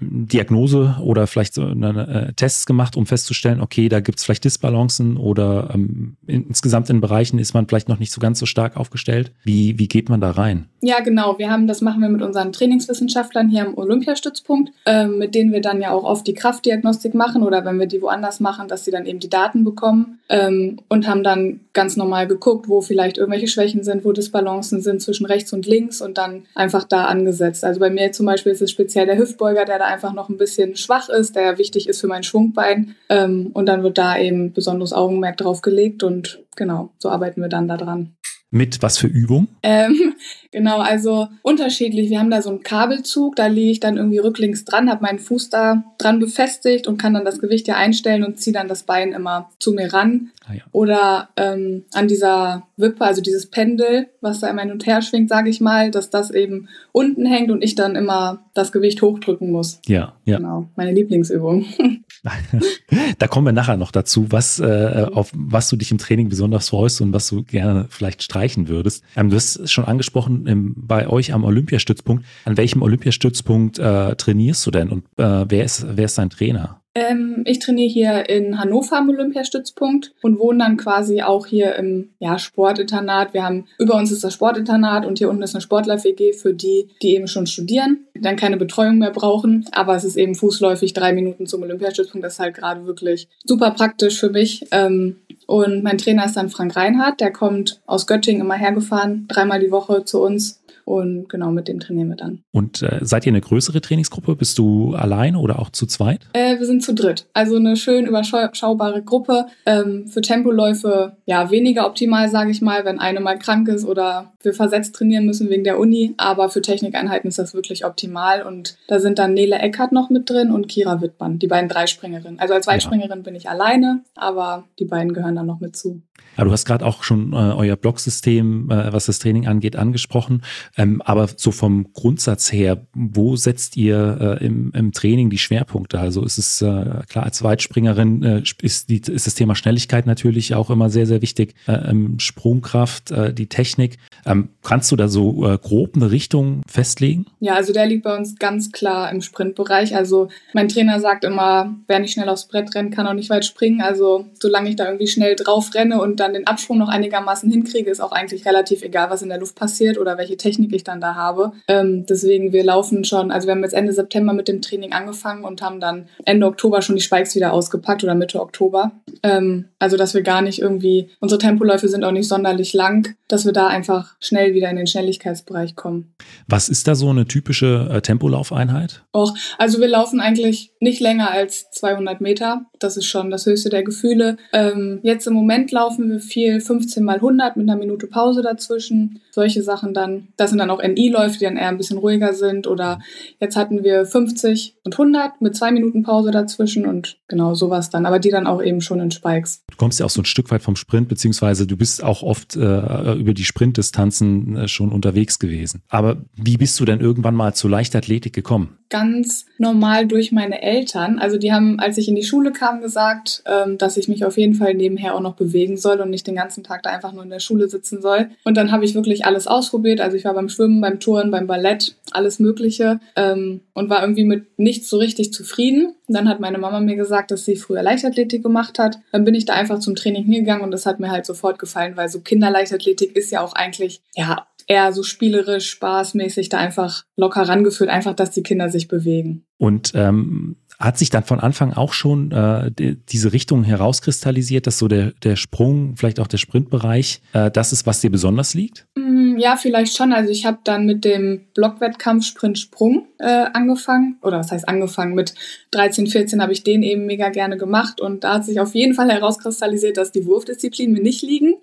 Diagnose 0.00 0.96
oder 1.02 1.26
vielleicht 1.26 1.52
so 1.54 1.64
eine, 1.64 2.28
äh, 2.28 2.32
Tests 2.32 2.64
gemacht, 2.64 2.96
um 2.96 3.04
festzustellen, 3.04 3.60
okay, 3.60 3.88
da 3.88 4.00
gibt 4.00 4.18
es 4.18 4.24
vielleicht 4.24 4.44
Disbalancen 4.44 5.16
oder 5.18 5.70
ähm, 5.74 6.16
insgesamt 6.26 6.88
in 6.88 7.00
Bereichen 7.00 7.38
ist 7.38 7.52
man 7.52 7.68
vielleicht 7.68 7.88
noch 7.88 7.98
nicht 7.98 8.12
so 8.12 8.20
ganz 8.20 8.38
so 8.38 8.46
stark 8.46 8.76
aufgestellt. 8.76 9.32
Wie, 9.44 9.78
wie 9.78 9.88
geht 9.88 10.08
man 10.08 10.20
da 10.20 10.30
rein? 10.30 10.66
Ja, 10.82 11.00
genau. 11.00 11.38
Wir 11.38 11.50
haben, 11.50 11.66
das 11.66 11.82
machen 11.82 12.00
wir 12.00 12.08
mit 12.08 12.22
unseren 12.22 12.52
Trainingswissenschaftlern 12.52 13.50
hier 13.50 13.66
am 13.66 13.76
Olympiastützpunkt, 13.76 14.72
äh, 14.86 15.06
mit 15.06 15.34
denen 15.34 15.52
wir 15.52 15.60
dann 15.60 15.82
ja 15.82 15.90
auch 15.90 16.04
oft 16.04 16.26
die 16.26 16.34
Kraftdiagnostik 16.34 17.14
machen 17.14 17.42
oder 17.42 17.64
wenn 17.64 17.78
wir 17.78 17.86
die 17.86 18.00
woanders 18.00 18.40
machen, 18.40 18.68
dass 18.68 18.84
sie 18.84 18.90
dann 18.90 19.04
eben 19.04 19.18
die 19.18 19.28
Daten 19.28 19.64
bekommen 19.64 20.20
ähm, 20.30 20.78
und 20.88 21.06
haben 21.06 21.22
dann 21.22 21.60
ganz 21.74 21.96
normal 21.96 22.26
geguckt, 22.26 22.59
geguckt, 22.60 22.68
wo 22.68 22.80
vielleicht 22.80 23.18
irgendwelche 23.18 23.48
Schwächen 23.48 23.82
sind, 23.82 24.04
wo 24.04 24.12
Disbalancen 24.12 24.80
sind 24.80 25.00
zwischen 25.00 25.26
rechts 25.26 25.52
und 25.52 25.66
links 25.66 26.00
und 26.00 26.18
dann 26.18 26.44
einfach 26.54 26.84
da 26.84 27.04
angesetzt. 27.04 27.64
Also 27.64 27.80
bei 27.80 27.90
mir 27.90 28.12
zum 28.12 28.26
Beispiel 28.26 28.52
ist 28.52 28.62
es 28.62 28.70
speziell 28.70 29.06
der 29.06 29.18
Hüftbeuger, 29.18 29.64
der 29.64 29.78
da 29.78 29.86
einfach 29.86 30.12
noch 30.12 30.28
ein 30.28 30.36
bisschen 30.36 30.76
schwach 30.76 31.08
ist, 31.08 31.36
der 31.36 31.58
wichtig 31.58 31.88
ist 31.88 32.00
für 32.00 32.06
mein 32.06 32.22
Schwungbein. 32.22 32.94
Ähm, 33.08 33.50
und 33.52 33.66
dann 33.66 33.82
wird 33.82 33.98
da 33.98 34.18
eben 34.18 34.52
besonderes 34.52 34.92
Augenmerk 34.92 35.36
drauf 35.36 35.62
gelegt 35.62 36.02
und 36.02 36.40
genau, 36.60 36.90
so 36.98 37.08
arbeiten 37.08 37.40
wir 37.40 37.48
dann 37.48 37.68
da 37.68 37.78
dran. 37.78 38.12
Mit 38.52 38.82
was 38.82 38.98
für 38.98 39.06
Übung? 39.06 39.48
Ähm, 39.62 40.14
genau, 40.52 40.80
also 40.80 41.28
unterschiedlich. 41.42 42.10
Wir 42.10 42.18
haben 42.18 42.30
da 42.30 42.42
so 42.42 42.50
einen 42.50 42.62
Kabelzug, 42.62 43.36
da 43.36 43.46
liege 43.46 43.70
ich 43.70 43.80
dann 43.80 43.96
irgendwie 43.96 44.18
rücklings 44.18 44.64
dran, 44.64 44.90
habe 44.90 45.02
meinen 45.02 45.20
Fuß 45.20 45.48
da 45.48 45.84
dran 45.98 46.18
befestigt 46.18 46.86
und 46.86 46.98
kann 46.98 47.14
dann 47.14 47.24
das 47.24 47.38
Gewicht 47.38 47.66
ja 47.66 47.76
einstellen 47.76 48.24
und 48.24 48.40
ziehe 48.40 48.52
dann 48.52 48.68
das 48.68 48.82
Bein 48.82 49.12
immer 49.12 49.50
zu 49.58 49.72
mir 49.72 49.92
ran. 49.92 50.32
Ah, 50.44 50.54
ja. 50.54 50.62
Oder 50.72 51.28
ähm, 51.36 51.84
an 51.94 52.08
dieser 52.08 52.66
Wippe, 52.76 53.04
also 53.04 53.22
dieses 53.22 53.46
Pendel, 53.46 54.08
was 54.20 54.40
da 54.40 54.50
immer 54.50 54.62
hin 54.62 54.72
und 54.72 54.84
her 54.84 55.00
schwingt, 55.00 55.30
sage 55.30 55.48
ich 55.48 55.60
mal, 55.60 55.90
dass 55.90 56.10
das 56.10 56.30
eben 56.30 56.68
unten 56.92 57.24
hängt 57.24 57.50
und 57.50 57.62
ich 57.62 57.76
dann 57.76 57.96
immer 57.96 58.44
das 58.52 58.72
Gewicht 58.72 59.00
hochdrücken 59.00 59.50
muss. 59.50 59.80
Ja, 59.86 60.14
ja. 60.24 60.36
Genau, 60.36 60.68
meine 60.76 60.92
Lieblingsübung. 60.92 61.64
da 63.18 63.26
kommen 63.28 63.46
wir 63.46 63.52
nachher 63.52 63.76
noch 63.76 63.92
dazu, 63.92 64.26
was, 64.30 64.58
äh, 64.60 65.06
auf 65.12 65.30
was 65.34 65.68
du 65.68 65.76
dich 65.76 65.90
im 65.90 65.98
Training 65.98 66.28
besonders 66.28 66.68
freust 66.68 67.00
und 67.00 67.12
was 67.12 67.28
du 67.28 67.42
gerne 67.42 67.86
vielleicht 67.88 68.22
streichen 68.22 68.68
würdest. 68.68 69.02
Ähm, 69.16 69.30
du 69.30 69.36
hast 69.36 69.70
schon 69.70 69.84
angesprochen, 69.84 70.46
im, 70.46 70.74
bei 70.76 71.08
euch 71.08 71.32
am 71.32 71.44
Olympiastützpunkt. 71.44 72.24
An 72.44 72.56
welchem 72.56 72.82
Olympiastützpunkt 72.82 73.78
äh, 73.78 74.14
trainierst 74.16 74.66
du 74.66 74.70
denn 74.70 74.88
und 74.90 75.04
äh, 75.16 75.44
wer, 75.48 75.64
ist, 75.64 75.86
wer 75.88 76.04
ist 76.04 76.18
dein 76.18 76.30
Trainer? 76.30 76.79
Ähm, 76.94 77.42
ich 77.46 77.60
trainiere 77.60 77.88
hier 77.88 78.28
in 78.28 78.58
Hannover 78.58 78.98
am 78.98 79.10
Olympiastützpunkt 79.10 80.12
und 80.22 80.38
wohne 80.38 80.58
dann 80.58 80.76
quasi 80.76 81.22
auch 81.22 81.46
hier 81.46 81.76
im 81.76 82.10
ja, 82.18 82.38
Sportinternat. 82.38 83.32
Wir 83.32 83.44
haben 83.44 83.66
über 83.78 83.94
uns 83.94 84.10
ist 84.10 84.24
das 84.24 84.34
Sportinternat 84.34 85.06
und 85.06 85.18
hier 85.18 85.30
unten 85.30 85.42
ist 85.42 85.54
eine 85.54 85.62
Sportler-WG 85.62 86.32
für 86.32 86.52
die, 86.52 86.88
die 87.02 87.14
eben 87.14 87.28
schon 87.28 87.46
studieren, 87.46 88.06
dann 88.14 88.36
keine 88.36 88.56
Betreuung 88.56 88.98
mehr 88.98 89.12
brauchen. 89.12 89.66
Aber 89.70 89.94
es 89.94 90.04
ist 90.04 90.16
eben 90.16 90.34
fußläufig 90.34 90.92
drei 90.92 91.12
Minuten 91.12 91.46
zum 91.46 91.62
Olympiastützpunkt. 91.62 92.24
Das 92.24 92.34
ist 92.34 92.40
halt 92.40 92.56
gerade 92.56 92.84
wirklich 92.86 93.28
super 93.44 93.70
praktisch 93.70 94.18
für 94.18 94.30
mich. 94.30 94.66
Ähm, 94.72 95.16
und 95.46 95.82
mein 95.82 95.98
Trainer 95.98 96.26
ist 96.26 96.36
dann 96.36 96.48
Frank 96.48 96.76
Reinhardt, 96.76 97.20
der 97.20 97.32
kommt 97.32 97.80
aus 97.86 98.06
Göttingen 98.06 98.42
immer 98.42 98.54
hergefahren, 98.54 99.26
dreimal 99.26 99.58
die 99.58 99.72
Woche 99.72 100.04
zu 100.04 100.22
uns 100.22 100.59
und 100.84 101.28
genau 101.28 101.50
mit 101.50 101.68
dem 101.68 101.80
trainieren 101.80 102.08
wir 102.08 102.16
dann. 102.16 102.42
Und 102.52 102.82
äh, 102.82 102.98
seid 103.02 103.26
ihr 103.26 103.32
eine 103.32 103.40
größere 103.40 103.80
Trainingsgruppe? 103.80 104.36
Bist 104.36 104.58
du 104.58 104.94
alleine 104.94 105.38
oder 105.38 105.58
auch 105.58 105.70
zu 105.70 105.86
zweit? 105.86 106.26
Äh, 106.32 106.58
wir 106.58 106.66
sind 106.66 106.82
zu 106.82 106.94
dritt. 106.94 107.26
Also 107.32 107.56
eine 107.56 107.76
schön 107.76 108.06
überschaubare 108.06 109.02
Gruppe. 109.02 109.46
Ähm, 109.66 110.06
für 110.08 110.20
Tempoläufe 110.20 111.16
ja 111.26 111.50
weniger 111.50 111.86
optimal, 111.86 112.28
sage 112.28 112.50
ich 112.50 112.60
mal, 112.60 112.84
wenn 112.84 112.98
eine 112.98 113.20
mal 113.20 113.38
krank 113.38 113.68
ist 113.68 113.84
oder 113.84 114.32
wir 114.42 114.54
versetzt 114.54 114.94
trainieren 114.94 115.26
müssen 115.26 115.50
wegen 115.50 115.64
der 115.64 115.78
Uni. 115.78 116.14
Aber 116.16 116.48
für 116.48 116.62
Technikeinheiten 116.62 117.28
ist 117.28 117.38
das 117.38 117.54
wirklich 117.54 117.84
optimal. 117.84 118.42
Und 118.42 118.76
da 118.88 118.98
sind 118.98 119.18
dann 119.18 119.34
Nele 119.34 119.58
Eckert 119.58 119.92
noch 119.92 120.10
mit 120.10 120.28
drin 120.28 120.50
und 120.50 120.68
Kira 120.68 121.00
Wittmann, 121.00 121.38
die 121.38 121.46
beiden 121.46 121.68
Dreispringerinnen. 121.68 122.38
Also 122.38 122.54
als 122.54 122.66
Weitspringerin 122.66 123.18
ja. 123.18 123.22
bin 123.22 123.34
ich 123.34 123.48
alleine, 123.48 124.02
aber 124.14 124.64
die 124.78 124.84
beiden 124.84 125.12
gehören 125.12 125.36
dann 125.36 125.46
noch 125.46 125.60
mit 125.60 125.76
zu. 125.76 126.02
Ja, 126.36 126.44
du 126.44 126.52
hast 126.52 126.64
gerade 126.64 126.86
auch 126.86 127.02
schon 127.02 127.32
äh, 127.32 127.36
euer 127.36 127.76
Blocksystem, 127.76 128.70
äh, 128.70 128.92
was 128.92 129.06
das 129.06 129.18
Training 129.18 129.46
angeht, 129.46 129.76
angesprochen. 129.76 130.42
Ähm, 130.76 131.02
aber 131.02 131.28
so 131.36 131.50
vom 131.50 131.92
Grundsatz 131.92 132.52
her, 132.52 132.86
wo 132.94 133.36
setzt 133.36 133.76
ihr 133.76 134.38
äh, 134.40 134.44
im, 134.44 134.72
im, 134.74 134.92
Training 134.92 135.30
die 135.30 135.38
Schwerpunkte? 135.38 135.98
Also 135.98 136.24
ist 136.24 136.38
es 136.38 136.62
äh, 136.62 137.02
klar, 137.08 137.24
als 137.24 137.42
Weitspringerin 137.42 138.22
äh, 138.22 138.42
ist, 138.62 138.88
die, 138.88 139.00
ist 139.00 139.26
das 139.26 139.34
Thema 139.34 139.54
Schnelligkeit 139.54 140.06
natürlich 140.06 140.54
auch 140.54 140.70
immer 140.70 140.90
sehr, 140.90 141.06
sehr 141.06 141.22
wichtig. 141.22 141.54
Äh, 141.66 141.94
Sprungkraft, 142.18 143.10
äh, 143.10 143.32
die 143.32 143.48
Technik. 143.48 143.98
Ähm, 144.24 144.50
kannst 144.62 144.92
du 144.92 144.96
da 144.96 145.08
so 145.08 145.46
äh, 145.46 145.58
grob 145.58 145.96
eine 145.96 146.10
Richtung 146.10 146.62
festlegen? 146.68 147.26
Ja, 147.40 147.54
also 147.54 147.72
der 147.72 147.86
liegt 147.86 148.04
bei 148.04 148.16
uns 148.16 148.38
ganz 148.38 148.72
klar 148.72 149.10
im 149.10 149.20
Sprintbereich. 149.20 149.96
Also 149.96 150.28
mein 150.52 150.68
Trainer 150.68 151.00
sagt 151.00 151.24
immer, 151.24 151.74
wer 151.86 151.98
nicht 151.98 152.12
schnell 152.12 152.28
aufs 152.28 152.46
Brett 152.46 152.74
rennt, 152.74 152.94
kann 152.94 153.06
auch 153.06 153.14
nicht 153.14 153.30
weit 153.30 153.44
springen. 153.44 153.80
Also 153.80 154.26
solange 154.40 154.70
ich 154.70 154.76
da 154.76 154.86
irgendwie 154.86 155.06
schnell 155.06 155.36
drauf 155.36 155.74
renne 155.74 156.00
und 156.00 156.20
dann 156.20 156.32
den 156.32 156.46
Absprung 156.46 156.78
noch 156.78 156.88
einigermaßen 156.88 157.50
hinkriege, 157.50 157.90
ist 157.90 158.00
auch 158.00 158.12
eigentlich 158.12 158.46
relativ 158.46 158.82
egal, 158.82 159.10
was 159.10 159.22
in 159.22 159.28
der 159.28 159.38
Luft 159.38 159.56
passiert 159.56 159.98
oder 159.98 160.18
welche 160.18 160.36
Technik 160.36 160.59
ich 160.72 160.84
dann 160.84 161.00
da 161.00 161.14
habe. 161.14 161.52
Ähm, 161.68 162.06
deswegen, 162.06 162.52
wir 162.52 162.64
laufen 162.64 163.04
schon, 163.04 163.30
also 163.30 163.46
wir 163.46 163.54
haben 163.54 163.62
jetzt 163.62 163.74
Ende 163.74 163.92
September 163.92 164.32
mit 164.32 164.48
dem 164.48 164.62
Training 164.62 164.92
angefangen 164.92 165.44
und 165.44 165.62
haben 165.62 165.80
dann 165.80 166.08
Ende 166.24 166.46
Oktober 166.46 166.82
schon 166.82 166.96
die 166.96 167.02
Spikes 167.02 167.34
wieder 167.34 167.52
ausgepackt 167.52 168.04
oder 168.04 168.14
Mitte 168.14 168.40
Oktober. 168.40 168.92
Ähm, 169.22 169.66
also, 169.78 169.96
dass 169.96 170.14
wir 170.14 170.22
gar 170.22 170.42
nicht 170.42 170.60
irgendwie, 170.60 171.08
unsere 171.20 171.40
Tempoläufe 171.40 171.88
sind 171.88 172.04
auch 172.04 172.12
nicht 172.12 172.28
sonderlich 172.28 172.72
lang, 172.72 173.14
dass 173.28 173.44
wir 173.44 173.52
da 173.52 173.68
einfach 173.68 174.14
schnell 174.20 174.54
wieder 174.54 174.70
in 174.70 174.76
den 174.76 174.86
Schnelligkeitsbereich 174.86 175.76
kommen. 175.76 176.12
Was 176.48 176.68
ist 176.68 176.88
da 176.88 176.94
so 176.94 177.08
eine 177.10 177.26
typische 177.26 177.88
äh, 177.90 178.00
Tempolaufeinheit? 178.00 179.02
Och, 179.14 179.34
also 179.58 179.80
wir 179.80 179.88
laufen 179.88 180.20
eigentlich 180.20 180.69
nicht 180.80 181.00
länger 181.00 181.30
als 181.30 181.70
200 181.72 182.20
Meter. 182.22 182.64
Das 182.78 182.96
ist 182.96 183.04
schon 183.04 183.30
das 183.30 183.44
höchste 183.44 183.68
der 183.68 183.82
Gefühle. 183.82 184.38
Ähm, 184.52 184.98
jetzt 185.02 185.26
im 185.26 185.34
Moment 185.34 185.70
laufen 185.72 186.10
wir 186.10 186.20
viel 186.20 186.60
15 186.60 187.04
mal 187.04 187.16
100 187.16 187.56
mit 187.56 187.68
einer 187.68 187.78
Minute 187.78 188.06
Pause 188.06 188.42
dazwischen. 188.42 189.20
Solche 189.30 189.62
Sachen 189.62 189.92
dann. 189.92 190.28
Das 190.38 190.50
sind 190.50 190.58
dann 190.58 190.70
auch 190.70 190.82
NI-Läufe, 190.82 191.38
die 191.38 191.44
dann 191.44 191.58
eher 191.58 191.68
ein 191.68 191.76
bisschen 191.76 191.98
ruhiger 191.98 192.32
sind. 192.32 192.66
Oder 192.66 192.98
jetzt 193.40 193.56
hatten 193.56 193.84
wir 193.84 194.06
50 194.06 194.76
und 194.84 194.94
100 194.94 195.42
mit 195.42 195.54
zwei 195.54 195.70
Minuten 195.70 196.02
Pause 196.02 196.30
dazwischen 196.30 196.86
und 196.86 197.18
genau 197.28 197.54
sowas 197.54 197.90
dann. 197.90 198.06
Aber 198.06 198.18
die 198.18 198.30
dann 198.30 198.46
auch 198.46 198.62
eben 198.62 198.80
schon 198.80 199.00
in 199.00 199.10
Spikes. 199.10 199.62
Du 199.70 199.76
kommst 199.76 200.00
ja 200.00 200.06
auch 200.06 200.10
so 200.10 200.22
ein 200.22 200.26
Stück 200.26 200.50
weit 200.50 200.62
vom 200.62 200.76
Sprint, 200.76 201.08
beziehungsweise 201.08 201.66
du 201.66 201.76
bist 201.76 202.02
auch 202.02 202.22
oft 202.22 202.56
äh, 202.56 203.14
über 203.14 203.34
die 203.34 203.44
Sprintdistanzen 203.44 204.56
äh, 204.56 204.68
schon 204.68 204.92
unterwegs 204.92 205.38
gewesen. 205.38 205.82
Aber 205.88 206.24
wie 206.34 206.56
bist 206.56 206.80
du 206.80 206.86
denn 206.86 207.00
irgendwann 207.00 207.34
mal 207.34 207.52
zur 207.52 207.68
Leichtathletik 207.68 208.32
gekommen? 208.32 208.78
ganz 208.90 209.46
normal 209.56 210.06
durch 210.06 210.32
meine 210.32 210.60
Eltern. 210.60 210.69
Also 211.18 211.38
die 211.38 211.52
haben, 211.52 211.78
als 211.80 211.98
ich 211.98 212.08
in 212.08 212.14
die 212.14 212.22
Schule 212.22 212.52
kam, 212.52 212.80
gesagt, 212.80 213.42
ähm, 213.46 213.78
dass 213.78 213.96
ich 213.96 214.08
mich 214.08 214.24
auf 214.24 214.36
jeden 214.36 214.54
Fall 214.54 214.74
nebenher 214.74 215.14
auch 215.14 215.20
noch 215.20 215.34
bewegen 215.34 215.76
soll 215.76 216.00
und 216.00 216.10
nicht 216.10 216.26
den 216.26 216.36
ganzen 216.36 216.64
Tag 216.64 216.82
da 216.82 216.90
einfach 216.90 217.12
nur 217.12 217.22
in 217.22 217.30
der 217.30 217.40
Schule 217.40 217.68
sitzen 217.68 218.00
soll. 218.00 218.30
Und 218.44 218.56
dann 218.56 218.72
habe 218.72 218.84
ich 218.84 218.94
wirklich 218.94 219.24
alles 219.24 219.46
ausprobiert. 219.46 220.00
Also 220.00 220.16
ich 220.16 220.24
war 220.24 220.34
beim 220.34 220.48
Schwimmen, 220.48 220.80
beim 220.80 221.00
Touren, 221.00 221.30
beim 221.30 221.46
Ballett, 221.46 221.96
alles 222.12 222.38
Mögliche 222.38 223.00
ähm, 223.16 223.60
und 223.74 223.90
war 223.90 224.02
irgendwie 224.02 224.24
mit 224.24 224.58
nichts 224.58 224.88
so 224.88 224.98
richtig 224.98 225.32
zufrieden. 225.32 225.94
Dann 226.08 226.28
hat 226.28 226.40
meine 226.40 226.58
Mama 226.58 226.80
mir 226.80 226.96
gesagt, 226.96 227.30
dass 227.30 227.44
sie 227.44 227.56
früher 227.56 227.82
Leichtathletik 227.82 228.42
gemacht 228.42 228.78
hat. 228.78 228.98
Dann 229.12 229.24
bin 229.24 229.34
ich 229.34 229.44
da 229.44 229.54
einfach 229.54 229.78
zum 229.78 229.94
Training 229.94 230.24
hingegangen 230.24 230.64
und 230.64 230.70
das 230.70 230.86
hat 230.86 231.00
mir 231.00 231.10
halt 231.10 231.26
sofort 231.26 231.58
gefallen, 231.58 231.96
weil 231.96 232.08
so 232.08 232.20
Kinderleichtathletik 232.20 233.16
ist 233.16 233.30
ja 233.30 233.42
auch 233.42 233.52
eigentlich, 233.52 234.02
ja, 234.14 234.46
eher 234.70 234.92
so 234.92 235.02
spielerisch, 235.02 235.68
spaßmäßig 235.70 236.48
da 236.48 236.58
einfach 236.58 237.04
locker 237.16 237.42
rangeführt, 237.42 237.90
einfach, 237.90 238.14
dass 238.14 238.30
die 238.30 238.44
Kinder 238.44 238.68
sich 238.68 238.86
bewegen. 238.86 239.44
Und 239.58 239.92
ähm, 239.94 240.56
Hat 240.80 240.98
sich 240.98 241.10
dann 241.10 241.24
von 241.24 241.40
Anfang 241.40 241.74
auch 241.74 241.92
schon 241.92 242.32
äh, 242.32 242.70
die, 242.72 242.96
diese 242.96 243.32
Richtung 243.32 243.64
herauskristallisiert, 243.64 244.66
dass 244.66 244.78
so 244.78 244.88
der, 244.88 245.12
der 245.22 245.36
Sprung, 245.36 245.96
vielleicht 245.96 246.18
auch 246.18 246.26
der 246.26 246.38
Sprintbereich, 246.38 247.20
äh, 247.34 247.50
das 247.50 247.72
ist, 247.72 247.86
was 247.86 248.00
dir 248.00 248.10
besonders 248.10 248.54
liegt? 248.54 248.86
Mm, 248.96 249.36
ja, 249.36 249.56
vielleicht 249.56 249.96
schon. 249.96 250.12
Also 250.12 250.30
ich 250.30 250.46
habe 250.46 250.58
dann 250.64 250.86
mit 250.86 251.04
dem 251.04 251.48
Blockwettkampf 251.54 252.24
Sprint 252.24 252.58
Sprung 252.58 253.06
äh, 253.18 253.46
angefangen. 253.52 254.16
Oder 254.22 254.38
was 254.38 254.50
heißt 254.52 254.68
angefangen? 254.68 255.14
Mit 255.14 255.34
13, 255.72 256.06
14 256.06 256.42
habe 256.42 256.52
ich 256.52 256.64
den 256.64 256.82
eben 256.82 257.06
mega 257.06 257.28
gerne 257.28 257.56
gemacht 257.56 258.00
und 258.00 258.24
da 258.24 258.34
hat 258.34 258.44
sich 258.44 258.58
auf 258.58 258.74
jeden 258.74 258.94
Fall 258.94 259.10
herauskristallisiert, 259.10 259.96
dass 259.96 260.12
die 260.12 260.26
Wurfdisziplinen 260.26 260.94
mir 260.94 261.02
nicht 261.02 261.22
liegen. 261.22 261.54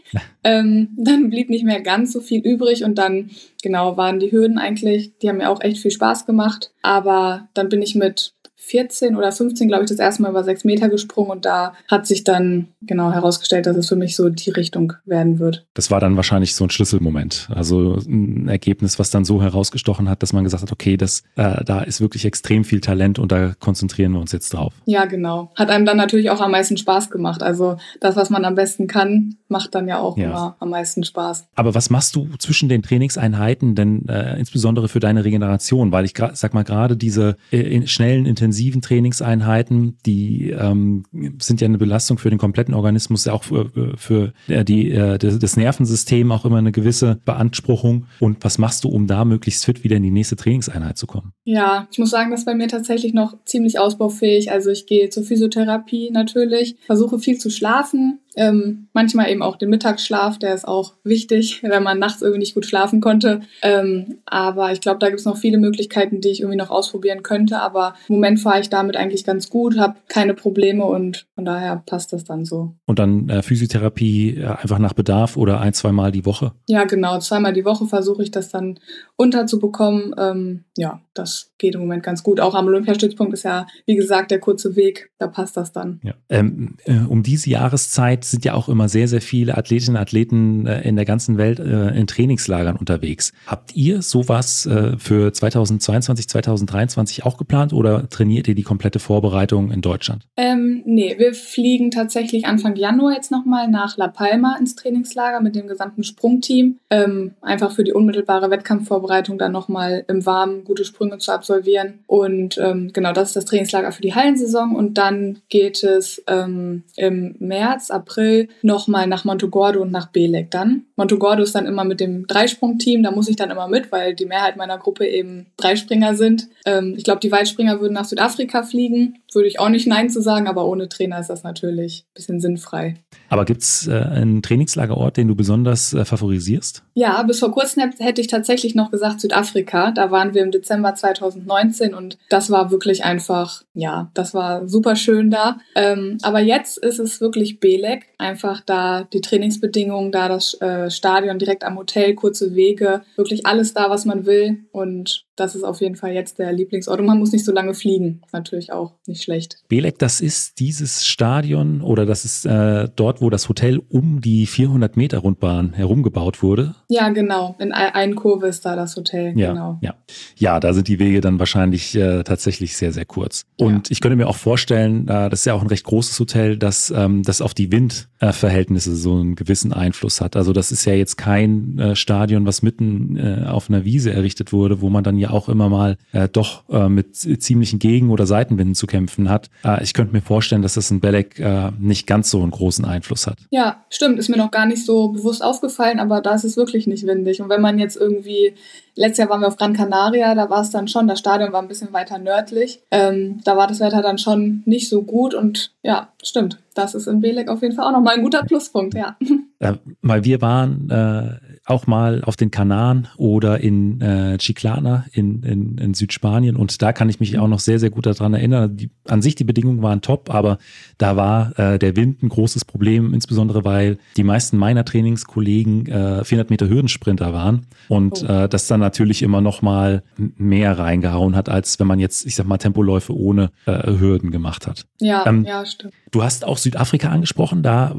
ähm, 0.44 0.90
dann 0.98 1.30
blieb 1.30 1.50
nicht 1.50 1.66
mehr 1.66 1.82
ganz 1.82 2.14
so 2.14 2.22
viel 2.22 2.42
übrig 2.42 2.84
und 2.84 2.96
dann, 2.98 3.32
genau, 3.62 3.98
waren 3.98 4.20
die 4.20 4.32
Hürden 4.32 4.60
eigentlich, 4.60 5.18
die 5.18 5.30
haben 5.30 5.38
mir 5.38 5.50
auch 5.50 5.62
echt 5.62 5.80
viel 5.80 5.92
Spaß 5.92 6.26
gemacht. 6.26 6.72
Aber 6.82 7.50
dann 7.54 7.70
bin 7.70 7.82
ich 7.82 7.96
mit 7.96 8.34
14 8.68 9.16
oder 9.16 9.32
15, 9.32 9.68
glaube 9.70 9.86
ich, 9.86 9.90
das 9.90 10.00
erste 10.00 10.22
Mal 10.22 10.30
über 10.30 10.44
sechs 10.44 10.66
Meter 10.66 10.90
gesprungen 10.90 11.32
und 11.32 11.46
da 11.46 11.74
hat 11.88 12.06
sich 12.06 12.26
dann 12.26 12.68
genau 12.82 13.14
herausgestellt, 13.14 13.66
dass 13.66 13.78
es 13.78 13.88
für 13.88 13.96
mich 13.96 14.16
so 14.16 14.28
die 14.28 14.50
Richtung 14.50 14.94
werden 15.06 15.40
wird. 15.40 15.66
Das 15.74 15.90
war 15.90 16.02
dann 16.02 16.18
wahrscheinlich 16.18 16.54
so 16.54 16.66
ein 16.66 16.70
Schlüsselmoment, 16.70 17.48
also 17.54 17.96
ein 17.96 18.50
Ergebnis, 18.50 19.00
was 19.00 19.10
dann 19.10 19.24
so 19.24 19.42
herausgestochen 19.42 20.10
hat, 20.10 20.22
dass 20.22 20.34
man 20.34 20.44
gesagt 20.44 20.64
hat, 20.64 20.72
okay, 20.72 20.98
das, 20.98 21.24
äh, 21.38 21.64
da 21.64 21.82
ist 21.82 22.02
wirklich 22.02 22.26
extrem 22.26 22.66
viel 22.66 22.82
Talent 22.82 23.20
und 23.20 23.32
da 23.32 23.54
konzentrieren 23.58 24.12
wir 24.12 24.20
uns 24.20 24.34
jetzt 24.34 24.54
drauf. 24.54 24.74
Ja, 24.86 25.06
genau. 25.06 25.52
Hat 25.56 25.70
einem 25.70 25.86
dann 25.86 25.98
natürlich 25.98 26.30
auch 26.30 26.42
am 26.42 26.52
meisten 26.52 26.76
Spaß 26.76 27.10
gemacht. 27.10 27.44
Also 27.44 27.78
das, 28.02 28.18
was 28.18 28.30
man 28.30 28.44
am 28.44 28.56
besten 28.56 28.88
kann, 28.88 29.36
macht 29.48 29.76
dann 29.76 29.88
ja 29.88 30.00
auch 30.00 30.18
ja. 30.18 30.26
immer 30.26 30.56
am 30.60 30.72
meisten 30.72 31.06
Spaß. 31.06 31.48
Aber 31.56 31.74
was 31.74 31.90
machst 31.90 32.18
du 32.18 32.28
zwischen 32.38 32.68
den 32.68 32.84
Trainingseinheiten 32.84 33.76
denn 33.76 34.10
äh, 34.10 34.38
insbesondere 34.38 34.90
für 34.90 35.00
deine 35.00 35.24
Regeneration? 35.24 35.94
Weil 35.94 36.04
ich 36.04 36.14
sag 36.34 36.54
mal 36.54 36.64
gerade 36.64 36.98
diese 36.98 37.38
äh, 37.52 37.88
schnellen, 37.88 38.26
intensiven 38.26 38.57
intensiven 38.58 38.82
Trainingseinheiten, 38.82 39.98
die 40.06 40.50
ähm, 40.50 41.04
sind 41.40 41.62
ja 41.62 41.66
eine 41.66 41.78
Belastung 41.78 42.18
für 42.18 42.30
den 42.30 42.40
kompletten 42.40 42.74
Organismus, 42.74 43.28
auch 43.28 43.44
für, 43.44 43.94
für 43.98 44.34
die, 44.48 44.92
äh, 44.92 45.18
das 45.18 45.58
Nervensystem 45.58 46.32
auch 46.32 46.46
immer 46.46 46.58
eine 46.58 46.72
gewisse 46.72 47.20
Beanspruchung. 47.26 48.06
Und 48.20 48.44
was 48.44 48.58
machst 48.58 48.84
du, 48.84 48.90
um 48.90 49.08
da 49.08 49.26
möglichst 49.26 49.66
fit 49.66 49.84
wieder 49.84 49.98
in 49.98 50.04
die 50.04 50.12
nächste 50.12 50.36
Trainingseinheit 50.36 50.98
zu 50.98 51.06
kommen? 51.08 51.34
Ja, 51.44 51.88
ich 51.92 52.00
muss 52.00 52.10
sagen, 52.10 52.32
das 52.32 52.42
ist 52.42 52.46
bei 52.46 52.56
mir 52.56 52.68
tatsächlich 52.68 53.14
noch 53.14 53.36
ziemlich 53.46 53.80
ausbaufähig. 53.80 54.52
Also 54.52 54.72
ich 54.72 54.88
gehe 54.88 55.10
zur 55.10 55.24
Physiotherapie 55.24 56.10
natürlich, 56.12 56.78
versuche 56.86 57.20
viel 57.20 57.38
zu 57.38 57.50
schlafen, 57.50 58.20
ähm, 58.38 58.88
manchmal 58.94 59.30
eben 59.30 59.42
auch 59.42 59.56
den 59.56 59.70
Mittagsschlaf, 59.70 60.38
der 60.38 60.54
ist 60.54 60.68
auch 60.68 60.94
wichtig, 61.04 61.64
wenn 61.64 61.84
man 61.84 62.00
nachts 62.00 62.22
irgendwie 62.22 62.40
nicht 62.40 62.54
gut 62.54 62.66
schlafen 62.66 63.02
konnte. 63.02 63.42
Ähm, 63.64 64.20
aber 64.26 64.72
ich 64.72 64.80
glaube, 64.80 65.00
da 65.00 65.08
gibt 65.08 65.20
es 65.20 65.26
noch 65.26 65.38
viele 65.38 65.58
Möglichkeiten, 65.58 66.22
die 66.22 66.30
ich 66.30 66.42
irgendwie 66.42 66.58
noch 66.58 66.70
ausprobieren 66.70 67.24
könnte. 67.24 67.60
Aber 67.60 67.96
im 68.08 68.16
Moment 68.16 68.40
fahre 68.40 68.62
ich 68.62 68.70
damit 68.70 68.96
eigentlich 68.96 69.24
ganz 69.24 69.50
gut, 69.50 69.80
habe 69.80 69.96
keine 70.08 70.36
Probleme 70.36 70.86
und 70.86 71.26
von 71.34 71.46
daher 71.46 71.82
passt 71.86 72.14
das 72.14 72.24
dann 72.24 72.46
so. 72.46 72.76
Und 72.86 73.00
dann 73.00 73.28
äh, 73.30 73.42
Physiotherapie 73.42 74.38
äh, 74.38 74.46
einfach 74.46 74.80
nach 74.80 74.94
Bedarf 74.94 75.36
oder 75.36 75.60
ein, 75.60 75.74
zweimal 75.74 76.12
die 76.12 76.26
Woche? 76.26 76.54
Ja, 76.68 76.84
genau. 76.84 77.20
Zweimal 77.20 77.54
die 77.54 77.66
Woche 77.66 77.88
versuche 77.88 78.22
ich 78.22 78.30
das 78.30 78.50
dann 78.50 78.80
unterzubekommen. 79.16 80.14
Ähm, 80.18 80.64
ja, 80.78 81.02
das 81.16 81.52
geht 81.58 81.74
im 81.74 81.82
Moment 81.82 82.04
ganz 82.04 82.22
gut. 82.22 82.40
Auch 82.40 82.54
am 82.54 82.68
Olympiastützpunkt 82.68 83.34
ist 83.34 83.44
ja, 83.44 83.66
wie 83.88 83.96
gesagt, 83.96 84.30
der 84.30 84.40
kurze 84.40 84.76
Weg. 84.76 85.10
Da 85.18 85.28
passt 85.28 85.58
das 85.58 85.72
dann. 85.72 86.00
Ja. 86.04 86.14
Ähm, 86.30 86.78
äh, 86.86 87.00
um 87.08 87.24
diese 87.24 87.50
Jahreszeit 87.50 88.27
sind 88.32 88.46
ja 88.46 88.54
auch 88.54 88.70
immer 88.70 88.90
sehr, 88.90 89.08
sehr 89.08 89.22
viele 89.22 89.58
Athletinnen 89.58 89.96
und 89.96 90.02
Athleten 90.02 90.68
äh, 90.68 90.82
in 90.88 90.96
der 90.96 91.06
ganzen 91.06 91.38
Welt 91.38 91.60
äh, 91.60 91.90
in 91.90 92.08
Trainingslagern 92.08 92.76
unterwegs. 92.76 93.32
Habt 93.46 93.76
ihr 93.76 94.02
sowas 94.02 94.66
äh, 94.66 94.98
für 94.98 95.32
2022, 95.32 96.28
2023 96.28 97.26
auch 97.26 97.38
geplant 97.38 97.74
oder 97.74 98.10
trainiert 98.10 98.48
ihr 98.48 98.56
die 98.56 98.64
komplette 98.64 99.00
Vorbereitung 99.00 99.72
in 99.72 99.82
Deutschland? 99.82 100.24
Ähm, 100.36 100.84
nee, 100.86 101.16
wir 101.18 101.34
fliegen 101.34 101.92
tatsächlich 101.92 102.46
Anfang 102.46 102.76
Januar 102.76 103.14
jetzt 103.14 103.32
nochmal 103.32 103.68
nach 103.68 103.98
La 103.98 104.08
Palma 104.08 104.58
ins 104.60 104.76
Trainingslager 104.76 105.42
mit 105.42 105.56
dem 105.56 105.68
gesamten 105.68 106.04
Sprungteam. 106.04 106.80
Ähm, 106.90 107.32
einfach 107.42 107.72
für 107.72 107.84
die 107.84 107.94
unmittelbare 107.94 108.50
Wettkampfvorbereitung 108.50 109.38
dann 109.38 109.52
nochmal 109.52 110.06
im 110.08 110.26
Warmen 110.26 110.64
gute 110.64 110.86
Sprünge 110.86 111.18
zu 111.18 111.32
absolvieren. 111.32 112.00
Und 112.08 112.58
ähm, 112.58 112.92
genau, 112.94 113.14
das 113.14 113.30
ist 113.30 113.36
das 113.36 113.46
Trainingslager 113.46 113.92
für 113.92 114.02
die 114.02 114.16
Hallensaison. 114.16 114.76
Und 114.76 114.98
dann 114.98 115.40
geht 115.50 115.84
es 115.84 116.24
ähm, 116.28 116.84
im 116.96 117.36
März, 117.40 117.92
April 117.92 118.17
April 118.18 118.50
nochmal 118.62 119.08
nach 119.08 119.26
Montogordo 119.26 119.82
und 119.82 119.92
nach 119.92 120.08
Belek 120.08 120.52
dann. 120.52 120.84
Montogordo 120.96 121.44
ist 121.44 121.54
dann 121.56 121.66
immer 121.66 121.84
mit 121.84 122.00
dem 122.00 122.26
Dreisprungteam, 122.26 123.04
da 123.04 123.12
muss 123.12 123.30
ich 123.30 123.36
dann 123.36 123.52
immer 123.52 123.68
mit, 123.68 123.92
weil 123.92 124.16
die 124.16 124.26
Mehrheit 124.26 124.58
meiner 124.58 124.78
Gruppe 124.78 125.06
eben 125.08 125.48
Dreispringer 125.58 126.16
sind. 126.16 126.48
Ähm, 126.66 126.96
ich 126.98 127.04
glaube, 127.04 127.20
die 127.20 127.32
Weitspringer 127.32 127.80
würden 127.80 127.94
nach 127.94 128.06
Südafrika 128.06 128.64
fliegen. 128.64 129.20
Würde 129.34 129.48
ich 129.48 129.60
auch 129.60 129.70
nicht 129.70 129.88
Nein 129.88 130.10
zu 130.10 130.22
sagen, 130.22 130.48
aber 130.48 130.66
ohne 130.66 130.90
Trainer 130.90 131.20
ist 131.20 131.30
das 131.30 131.44
natürlich 131.44 132.06
ein 132.08 132.14
bisschen 132.16 132.40
sinnfrei. 132.40 132.96
Aber 133.30 133.46
gibt 133.46 133.62
es 133.62 133.88
äh, 133.88 133.92
einen 133.92 134.42
Trainingslagerort, 134.42 135.18
den 135.18 135.28
du 135.28 135.36
besonders 135.36 135.94
äh, 135.94 136.06
favorisierst? 136.06 136.84
Ja, 136.94 137.22
bis 137.24 137.40
vor 137.40 137.52
kurzem 137.52 137.92
hätte 138.00 138.22
ich 138.22 138.28
tatsächlich 138.28 138.74
noch 138.74 138.90
gesagt 138.90 139.22
Südafrika. 139.22 139.92
Da 139.92 140.12
waren 140.12 140.34
wir 140.34 140.42
im 140.44 140.52
Dezember 140.52 140.96
2019 140.96 141.94
und 141.94 142.18
das 142.30 142.50
war 142.50 142.72
wirklich 142.72 143.04
einfach, 143.04 143.64
ja, 143.74 144.10
das 144.14 144.34
war 144.34 144.68
super 144.68 144.96
schön 144.96 145.30
da. 145.30 145.58
Ähm, 145.76 146.18
aber 146.24 146.40
jetzt 146.40 146.78
ist 146.78 147.00
es 147.00 147.22
wirklich 147.22 147.60
Belek. 147.60 148.07
Einfach 148.18 148.62
da 148.62 149.04
die 149.04 149.22
Trainingsbedingungen, 149.22 150.12
da 150.12 150.28
das 150.28 150.60
äh, 150.62 150.90
Stadion 150.90 151.38
direkt 151.38 151.64
am 151.64 151.78
Hotel, 151.78 152.16
kurze 152.16 152.56
Wege, 152.56 153.04
wirklich 153.16 153.46
alles 153.46 153.74
da, 153.74 153.90
was 153.90 154.06
man 154.06 154.26
will. 154.26 154.66
Und 154.72 155.27
das 155.38 155.56
ist 155.56 155.64
auf 155.64 155.80
jeden 155.82 155.96
Fall 155.96 156.14
jetzt 156.14 156.40
der 156.40 156.52
Lieblingsort. 156.52 157.00
Und 157.00 157.06
man 157.06 157.20
muss 157.20 157.32
nicht 157.32 157.46
so 157.46 157.52
lange 157.52 157.74
fliegen. 157.74 158.22
Ist 158.26 158.34
natürlich 158.34 158.72
auch 158.72 158.94
nicht 159.06 159.24
schlecht. 159.24 159.64
Belek, 159.70 160.00
das 160.00 160.20
ist 160.20 160.60
dieses 160.60 161.06
Stadion 161.06 161.82
oder 161.82 162.06
das 162.06 162.26
ist 162.26 162.46
äh, 162.46 162.90
dort, 162.96 163.22
wo 163.22 163.30
das 163.30 163.48
Hotel 163.48 163.80
um 163.90 164.20
die 164.20 164.48
400 164.48 164.98
Meter 164.98 165.20
Rundbahn 165.20 165.74
herumgebaut 165.74 166.42
wurde. 166.42 166.76
Ja, 166.90 167.10
genau. 167.10 167.56
In 167.60 167.72
einer 167.72 168.16
Kurve 168.16 168.48
ist 168.48 168.66
da 168.66 168.76
das 168.76 168.96
Hotel. 168.96 169.38
Ja, 169.38 169.50
genau. 169.50 169.78
ja. 169.82 169.94
ja 170.36 170.60
da 170.60 170.74
sind 170.74 170.88
die 170.88 171.00
Wege 171.00 171.22
dann 171.22 171.40
wahrscheinlich 171.40 171.96
äh, 171.96 172.24
tatsächlich 172.24 172.76
sehr, 172.76 172.92
sehr 172.92 173.06
kurz. 173.06 173.46
Und 173.58 173.90
ja. 173.90 173.92
ich 173.92 174.02
könnte 174.02 174.16
mir 174.16 174.28
auch 174.28 174.36
vorstellen, 174.36 175.08
äh, 175.08 175.30
das 175.30 175.42
ist 175.42 175.46
ja 175.46 175.54
auch 175.54 175.62
ein 175.62 175.68
recht 175.68 175.84
großes 175.84 176.20
Hotel, 176.20 176.58
dass 176.58 176.90
ähm, 176.90 177.22
das 177.22 177.42
auf 177.42 177.54
die 177.54 177.72
Windverhältnisse 177.72 178.96
so 178.96 179.14
einen 179.14 179.36
gewissen 179.36 179.72
Einfluss 179.72 180.20
hat. 180.20 180.36
Also 180.36 180.52
das 180.52 180.72
ist 180.72 180.86
ja 180.86 180.94
jetzt 180.94 181.18
kein 181.18 181.78
äh, 181.78 181.96
Stadion, 181.96 182.48
was 182.48 182.64
mitten 182.64 183.18
äh, 183.18 183.46
auf 183.48 183.70
einer 183.70 183.86
Wiese 183.86 184.12
errichtet 184.12 184.52
wurde, 184.52 184.82
wo 184.82 184.90
man 184.90 185.04
dann 185.04 185.18
ja 185.18 185.27
ja 185.28 185.34
auch 185.34 185.50
immer 185.50 185.70
mal 185.70 185.98
äh, 186.12 186.28
doch 186.28 186.64
äh, 186.70 186.90
mit 186.90 187.16
ziemlichen 187.16 187.80
Gegen- 187.80 188.10
oder 188.10 188.26
Seitenwinden 188.26 188.76
zu 188.76 188.88
kämpfen 188.88 189.30
hat. 189.30 189.50
Äh, 189.64 189.84
ich 189.84 189.94
könnte 189.94 190.14
mir 190.14 190.22
vorstellen, 190.22 190.62
dass 190.62 190.74
das 190.74 190.92
in 190.92 191.00
Belek 191.00 191.40
äh, 191.40 191.72
nicht 191.80 192.08
ganz 192.08 192.30
so 192.30 192.42
einen 192.42 192.52
großen 192.52 192.86
Einfluss 192.86 193.28
hat. 193.28 193.38
Ja, 193.50 193.84
stimmt. 193.90 194.20
Ist 194.20 194.30
mir 194.30 194.38
noch 194.38 194.52
gar 194.52 194.66
nicht 194.66 194.86
so 194.86 195.10
bewusst 195.10 195.44
aufgefallen, 195.44 196.00
aber 196.00 196.22
da 196.22 196.34
ist 196.34 196.44
es 196.44 196.58
wirklich 196.58 196.88
nicht 196.88 197.06
windig. 197.06 197.42
Und 197.42 197.50
wenn 197.50 197.62
man 197.62 197.80
jetzt 197.80 197.98
irgendwie 197.98 198.54
Letztes 198.98 199.20
Jahr 199.20 199.30
waren 199.30 199.42
wir 199.42 199.48
auf 199.48 199.58
Gran 199.58 199.74
Canaria, 199.74 200.34
da 200.34 200.50
war 200.50 200.62
es 200.62 200.72
dann 200.72 200.88
schon, 200.88 201.08
das 201.08 201.20
Stadion 201.20 201.54
war 201.54 201.62
ein 201.62 201.68
bisschen 201.68 201.94
weiter 201.94 202.18
nördlich. 202.18 202.82
Ähm, 202.90 203.42
da 203.44 203.56
war 203.56 203.68
das 203.68 203.80
Wetter 203.80 204.02
dann 204.02 204.18
schon 204.18 204.64
nicht 204.66 204.90
so 204.90 205.04
gut 205.04 205.36
und 205.36 205.72
ja, 205.84 206.10
stimmt. 206.24 206.58
Das 206.74 206.96
ist 206.96 207.06
in 207.06 207.22
Belek 207.22 207.48
auf 207.48 207.62
jeden 207.62 207.76
Fall 207.76 207.86
auch 207.86 207.92
nochmal 207.92 208.16
ein 208.16 208.24
guter 208.24 208.44
Pluspunkt, 208.44 208.96
ja. 208.96 209.16
Äh, 209.60 209.74
weil 210.04 210.24
wir 210.24 210.40
waren 210.42 210.88
äh, 210.92 211.57
auch 211.68 211.86
mal 211.86 212.24
auf 212.24 212.38
den 212.38 212.50
Kanaren 212.50 213.10
oder 213.18 213.60
in 213.60 214.00
äh, 214.02 214.38
Chiclana 214.38 215.06
in, 215.12 215.44
in, 215.44 215.78
in 215.78 215.94
Südspanien 215.94 216.56
und 216.56 216.82
da 216.82 216.94
kann 216.94 217.10
ich 217.10 217.20
mich 217.20 217.38
auch 217.38 217.48
noch 217.48 217.60
sehr, 217.60 217.78
sehr 217.78 217.90
gut 217.90 218.06
daran 218.06 218.34
erinnern. 218.34 218.78
Die, 218.78 218.90
an 219.08 219.22
sich 219.22 219.36
die 219.36 219.44
Bedingungen 219.44 219.82
waren 219.84 220.02
top, 220.02 220.34
aber 220.34 220.60
da 220.98 221.18
war 221.18 221.58
äh, 221.60 221.78
der 221.78 221.98
Wind 221.98 222.24
ein 222.24 222.30
großes 222.30 222.64
Problem, 222.64 223.14
insbesondere 223.14 223.66
weil 223.66 223.98
die 224.16 224.24
meisten 224.24 224.58
meiner 224.58 224.86
Trainingskollegen 224.86 225.88
äh, 225.88 226.24
400 226.24 226.50
Meter 226.50 226.70
Hürdensprinter 226.70 227.34
waren 227.34 227.68
und 227.90 228.24
oh. 228.24 228.32
äh, 228.32 228.50
das 228.50 228.68
dann 228.68 228.80
natürlich 228.80 229.22
immer 229.22 229.42
noch 229.42 229.62
mal 229.62 230.04
mehr 230.38 230.80
reingehauen 230.80 231.36
hat, 231.36 231.50
als 231.50 231.80
wenn 231.80 231.88
man 231.88 232.00
jetzt, 232.00 232.26
ich 232.26 232.36
sag 232.36 232.48
mal, 232.48 232.58
Tempoläufe 232.58 233.14
ohne 233.14 233.52
äh, 233.66 233.92
Hürden 234.00 234.32
gemacht 234.32 234.68
hat. 234.68 234.86
Ja, 235.00 235.26
ähm, 235.28 235.44
ja, 235.44 235.66
stimmt. 235.66 235.94
Du 236.12 236.24
hast 236.24 236.46
auch 236.46 236.58
Südafrika 236.58 237.10
angesprochen, 237.10 237.64
da 237.64 237.96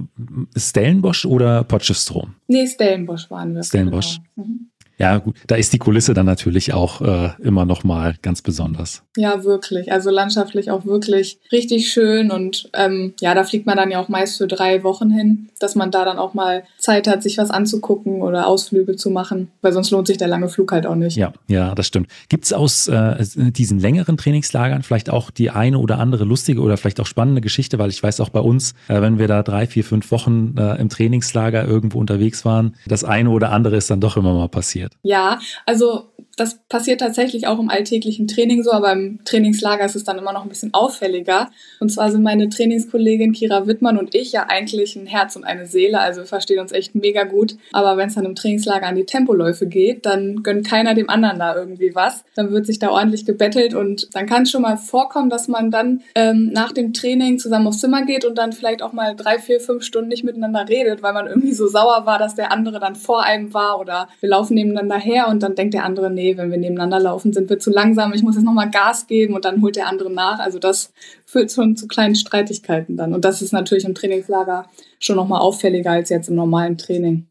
Stellenbosch 0.57 1.27
oder 1.27 1.65
Potchefstroom? 1.65 2.35
Nee, 2.47 2.67
Stellenbosch 2.67 3.31
waren 3.31 3.55
wir. 3.55 3.63
Stellenbosch. 3.63 4.19
Genau. 4.35 4.49
Mhm. 4.49 4.71
Ja, 4.99 5.19
gut, 5.19 5.37
da 5.47 5.55
ist 5.55 5.73
die 5.73 5.79
Kulisse 5.79 6.15
dann 6.15 6.27
natürlich 6.27 6.75
auch 6.75 7.01
äh, 7.01 7.31
immer 7.41 7.65
noch 7.65 7.85
mal 7.85 8.15
ganz 8.21 8.43
besonders. 8.43 9.03
Ja, 9.17 9.45
wirklich. 9.45 9.93
Also 9.93 10.11
landschaftlich 10.11 10.71
auch 10.71 10.87
wirklich 10.87 11.39
richtig 11.53 11.91
schön 11.93 12.31
und 12.31 12.69
ähm, 12.75 13.15
ja, 13.21 13.35
da 13.35 13.45
fliegt 13.45 13.67
man 13.67 13.77
dann 13.77 13.91
ja 13.91 14.01
auch 14.01 14.09
meist 14.09 14.39
für 14.39 14.47
drei 14.49 14.83
Wochen 14.83 15.11
hin, 15.11 15.49
dass 15.61 15.75
man 15.75 15.91
da 15.91 16.05
dann 16.05 16.19
auch 16.19 16.35
mal 16.35 16.65
Zeit 16.79 17.07
hat, 17.07 17.23
sich 17.23 17.39
was 17.39 17.51
anzugucken 17.51 18.23
oder 18.23 18.47
Ausflüge 18.47 18.97
zu 18.97 19.11
machen, 19.11 19.51
weil 19.63 19.73
sonst 19.73 19.91
lohnt 19.91 20.09
sich 20.09 20.19
der 20.19 20.29
lange 20.29 20.49
Flug 20.49 20.73
halt 20.73 20.87
auch 20.87 20.97
nicht. 20.97 21.17
Ja, 21.17 21.33
ja, 21.47 21.75
das 21.75 21.87
stimmt. 21.87 22.09
Gibt 22.29 22.45
es 22.45 22.53
aus 22.53 22.89
äh, 22.89 23.25
diesen 23.37 23.79
längeren 23.79 24.17
Trainingslagern 24.17 24.83
vielleicht 24.83 25.11
auch 25.11 25.31
die 25.31 25.51
eine 25.51 25.79
oder 25.79 25.99
andere 25.99 26.25
lustige 26.25 26.61
oder 26.61 26.77
vielleicht 26.77 27.01
auch 27.01 27.07
spannende 27.07 27.41
Geschichte, 27.41 27.79
weil 27.79 27.91
ich 27.91 28.03
weiß 28.03 28.21
auch 28.21 28.31
bei 28.31 28.41
uns, 28.41 28.73
äh, 28.89 29.01
wenn 29.01 29.19
wir 29.19 29.29
da 29.29 29.45
drei, 29.45 29.67
vier, 29.67 29.85
fünf 29.85 30.11
Wochen 30.11 30.57
äh, 30.59 30.75
im 30.81 30.89
Trainingslager 30.89 31.65
irgendwo 31.65 32.01
unterwegs 32.01 32.45
waren, 32.45 32.75
das 32.87 33.05
eine 33.05 33.31
oder 33.31 33.53
andere 33.53 33.77
ist 33.77 33.91
dann 33.91 34.01
doch 34.01 34.17
immer 34.17 34.35
mal 34.35 34.49
passiert 34.49 34.88
passiert. 34.88 34.88
Ja, 35.03 35.39
also 35.67 36.13
das 36.39 36.59
passiert 36.69 37.01
tatsächlich 37.01 37.47
auch 37.47 37.59
im 37.59 37.69
alltäglichen 37.69 38.29
Training 38.29 38.63
so, 38.63 38.73
aber 38.73 38.93
im 38.93 39.19
Trainingslager 39.25 39.85
ist 39.85 39.97
es 39.97 40.05
dann 40.05 40.19
immer 40.19 40.33
noch 40.33 40.45
ein 40.45 40.49
bisschen 40.49 40.73
auffälliger. 40.73 41.51
Und 41.81 41.91
zwar 41.91 42.11
sind 42.11 42.23
meine 42.23 42.49
Trainingskollegin 42.49 43.33
Kira 43.33 43.67
Wittmann 43.67 43.99
und 43.99 44.15
ich 44.15 44.33
ja 44.33 44.47
eigentlich 44.49 44.97
ein 44.97 45.07
Herz 45.07 45.37
und 45.37 45.45
eine 45.45 45.67
Seele, 45.67 46.01
also 46.01 46.21
wir 46.21 46.27
verstehen 46.27 46.61
uns 46.61 46.73
echt 46.73 46.95
mega 46.95 47.25
gut. 47.25 47.57
Aber 47.73 47.97
wenn 47.97 48.09
es 48.09 48.15
dann 48.15 48.25
im 48.25 48.35
Trainingslager 48.35 48.87
an 48.87 48.95
die 48.95 49.05
Tempoläufe 49.05 49.67
geht, 49.67 50.07
dann 50.07 50.43
gönnt 50.43 50.67
keiner 50.67 50.95
dem 50.95 51.11
anderen 51.11 51.39
da 51.39 51.57
irgendwie 51.57 51.95
was. 51.95 52.25
Dann 52.35 52.51
wird 52.51 52.67
sich 52.67 52.79
da 52.79 52.91
ordentlich 52.91 53.25
gebettelt 53.25 53.75
und 53.75 54.15
dann 54.15 54.27
kann 54.27 54.43
es 54.43 54.51
schon 54.51 54.63
mal 54.63 54.77
vorkommen, 54.77 55.31
dass 55.31 55.49
man 55.49 55.71
dann 55.71 56.03
ähm, 56.15 56.51
nach 56.53 56.73
dem 56.73 56.93
Training 56.93 57.39
zusammen 57.39 57.67
aufs 57.67 57.81
Zimmer 57.81 58.05
geht 58.05 58.25
und 58.25 58.39
dann 58.39 58.53
vielleicht 58.53 58.83
auch 58.83 58.93
mal 58.93 59.17
drei, 59.17 59.39
vier, 59.39 59.61
fünf 59.61 59.83
Stunden 59.83 60.09
nicht 60.09 60.25
miteinander 60.25 60.69
redet, 60.69 61.03
weil 61.03 61.13
man 61.13 61.27
irgendwie 61.27 61.53
so 61.53 61.67
sauer 61.67 62.07
war, 62.07 62.19
dass 62.19 62.37
der 62.37 62.53
andere 62.53 62.79
dann 62.79 62.95
vor 62.95 63.25
einem 63.25 63.53
war 63.55 63.81
oder 63.81 64.09
wir 64.21 64.29
laufen 64.29 64.55
nebeneinander 64.55 64.99
her 64.99 65.29
und 65.29 65.43
dann 65.43 65.55
denkt 65.55 65.75
der 65.75 65.85
andere, 65.85 66.11
nee, 66.29 66.37
wenn 66.37 66.51
wir 66.51 66.59
nebeneinander 66.59 67.01
laufen, 67.01 67.33
sind 67.33 67.49
wir 67.51 67.59
zu 67.59 67.71
langsam, 67.71 68.13
ich 68.13 68.23
muss 68.23 68.37
jetzt 68.37 68.45
nochmal 68.45 68.71
Gas 68.71 69.07
geben 69.07 69.35
und 69.35 69.45
dann 69.45 69.63
holt 69.63 69.77
der 69.77 69.89
andere 69.89 70.11
nach. 70.13 70.39
Also 70.39 70.59
das 70.59 70.93
führt 71.29 71.53
schon 71.53 71.77
zu 71.77 71.87
kleinen 71.87 72.15
Streitigkeiten 72.15 72.97
dann. 72.97 73.13
Und 73.13 73.23
das 73.27 73.43
ist 73.43 73.53
natürlich 73.53 73.85
im 73.85 73.95
Trainingslager 73.95 74.65
schon 74.99 75.17
nochmal 75.17 75.41
auffälliger 75.41 75.91
als 75.91 76.09
jetzt 76.09 76.29
im 76.29 76.35
normalen 76.35 76.79
Training. 76.79 77.27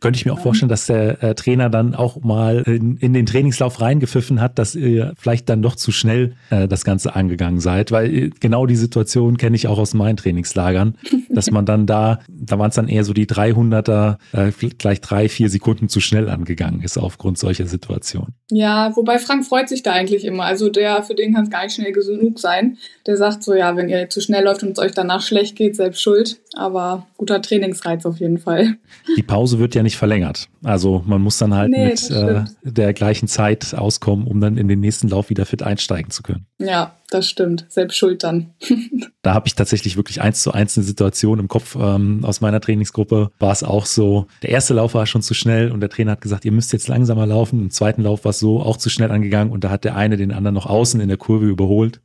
Könnte 0.00 0.16
ich 0.16 0.24
mir 0.24 0.32
auch 0.32 0.40
vorstellen, 0.40 0.68
dass 0.68 0.86
der 0.86 1.22
äh, 1.22 1.34
Trainer 1.34 1.68
dann 1.68 1.94
auch 1.94 2.22
mal 2.22 2.62
in, 2.66 2.96
in, 2.96 3.12
den 3.12 3.26
Trainingslauf 3.26 3.80
reingepfiffen 3.80 4.40
hat, 4.40 4.58
dass 4.58 4.74
ihr 4.74 5.12
vielleicht 5.18 5.48
dann 5.48 5.60
doch 5.60 5.76
zu 5.76 5.92
schnell 5.92 6.34
äh, 6.50 6.66
das 6.66 6.84
Ganze 6.84 7.14
angegangen 7.14 7.60
seid, 7.60 7.90
weil 7.90 8.14
äh, 8.14 8.30
genau 8.40 8.66
die 8.66 8.76
Situation 8.76 9.36
kenne 9.36 9.56
ich 9.56 9.66
auch 9.66 9.78
aus 9.78 9.92
meinen 9.92 10.16
Trainingslagern, 10.16 10.96
dass 11.28 11.50
man 11.50 11.66
dann 11.66 11.86
da, 11.86 12.20
da 12.28 12.58
waren 12.58 12.70
es 12.70 12.76
dann 12.76 12.88
eher 12.88 13.04
so 13.04 13.12
die 13.12 13.26
300er, 13.26 14.16
äh, 14.32 14.52
gleich 14.78 15.00
drei, 15.00 15.28
vier 15.28 15.50
Sekunden 15.50 15.88
zu 15.88 16.00
schnell 16.00 16.30
angegangen 16.30 16.82
ist 16.82 16.96
aufgrund 16.96 17.36
solcher 17.36 17.66
Situationen. 17.66 18.34
Ja, 18.50 18.96
wobei 18.96 19.18
Frank 19.18 19.44
freut 19.44 19.68
sich 19.68 19.82
da 19.82 19.92
eigentlich 19.92 20.24
immer. 20.24 20.44
Also 20.44 20.70
der, 20.70 21.02
für 21.02 21.14
den 21.14 21.34
kann 21.34 21.44
es 21.44 21.50
gar 21.50 21.64
nicht 21.64 21.74
schnell 21.74 21.92
genug 21.92 22.38
sein. 22.38 22.78
Der 23.06 23.16
sagt 23.16 23.39
so, 23.42 23.54
ja, 23.54 23.76
wenn 23.76 23.88
ihr 23.88 24.08
zu 24.10 24.20
schnell 24.20 24.44
läuft 24.44 24.62
und 24.62 24.72
es 24.72 24.78
euch 24.78 24.92
danach 24.92 25.22
schlecht 25.22 25.56
geht, 25.56 25.76
selbst 25.76 26.02
schuld. 26.02 26.40
Aber 26.54 27.06
guter 27.16 27.40
Trainingsreiz 27.40 28.04
auf 28.06 28.18
jeden 28.18 28.38
Fall. 28.38 28.76
Die 29.16 29.22
Pause 29.22 29.58
wird 29.58 29.74
ja 29.74 29.82
nicht 29.82 29.96
verlängert. 29.96 30.48
Also 30.64 31.02
man 31.06 31.20
muss 31.20 31.38
dann 31.38 31.54
halt 31.54 31.70
nee, 31.70 31.86
mit 31.86 32.10
äh, 32.10 32.44
der 32.62 32.92
gleichen 32.92 33.28
Zeit 33.28 33.74
auskommen, 33.74 34.26
um 34.26 34.40
dann 34.40 34.56
in 34.56 34.68
den 34.68 34.80
nächsten 34.80 35.08
Lauf 35.08 35.30
wieder 35.30 35.46
fit 35.46 35.62
einsteigen 35.62 36.10
zu 36.10 36.22
können. 36.22 36.46
Ja, 36.58 36.96
das 37.10 37.28
stimmt. 37.28 37.66
Selbst 37.68 37.96
schuld 37.96 38.22
dann. 38.22 38.50
da 39.22 39.34
habe 39.34 39.46
ich 39.46 39.54
tatsächlich 39.54 39.96
wirklich 39.96 40.20
eins 40.20 40.42
zu 40.42 40.52
eins 40.52 40.76
eine 40.76 40.84
Situation 40.84 41.38
im 41.38 41.48
Kopf. 41.48 41.76
Ähm, 41.80 42.24
aus 42.24 42.40
meiner 42.40 42.60
Trainingsgruppe 42.60 43.30
war 43.38 43.52
es 43.52 43.62
auch 43.62 43.86
so. 43.86 44.26
Der 44.42 44.50
erste 44.50 44.74
Lauf 44.74 44.94
war 44.94 45.06
schon 45.06 45.22
zu 45.22 45.34
schnell 45.34 45.72
und 45.72 45.80
der 45.80 45.88
Trainer 45.88 46.12
hat 46.12 46.20
gesagt, 46.20 46.44
ihr 46.44 46.52
müsst 46.52 46.72
jetzt 46.72 46.88
langsamer 46.88 47.26
laufen. 47.26 47.60
Im 47.60 47.70
zweiten 47.70 48.02
Lauf 48.02 48.24
war 48.24 48.30
es 48.30 48.38
so 48.38 48.60
auch 48.60 48.76
zu 48.76 48.90
schnell 48.90 49.10
angegangen 49.10 49.52
und 49.52 49.64
da 49.64 49.70
hat 49.70 49.84
der 49.84 49.96
eine 49.96 50.16
den 50.16 50.32
anderen 50.32 50.54
noch 50.54 50.66
außen 50.66 51.00
in 51.00 51.08
der 51.08 51.18
Kurve 51.18 51.46
überholt. 51.46 52.00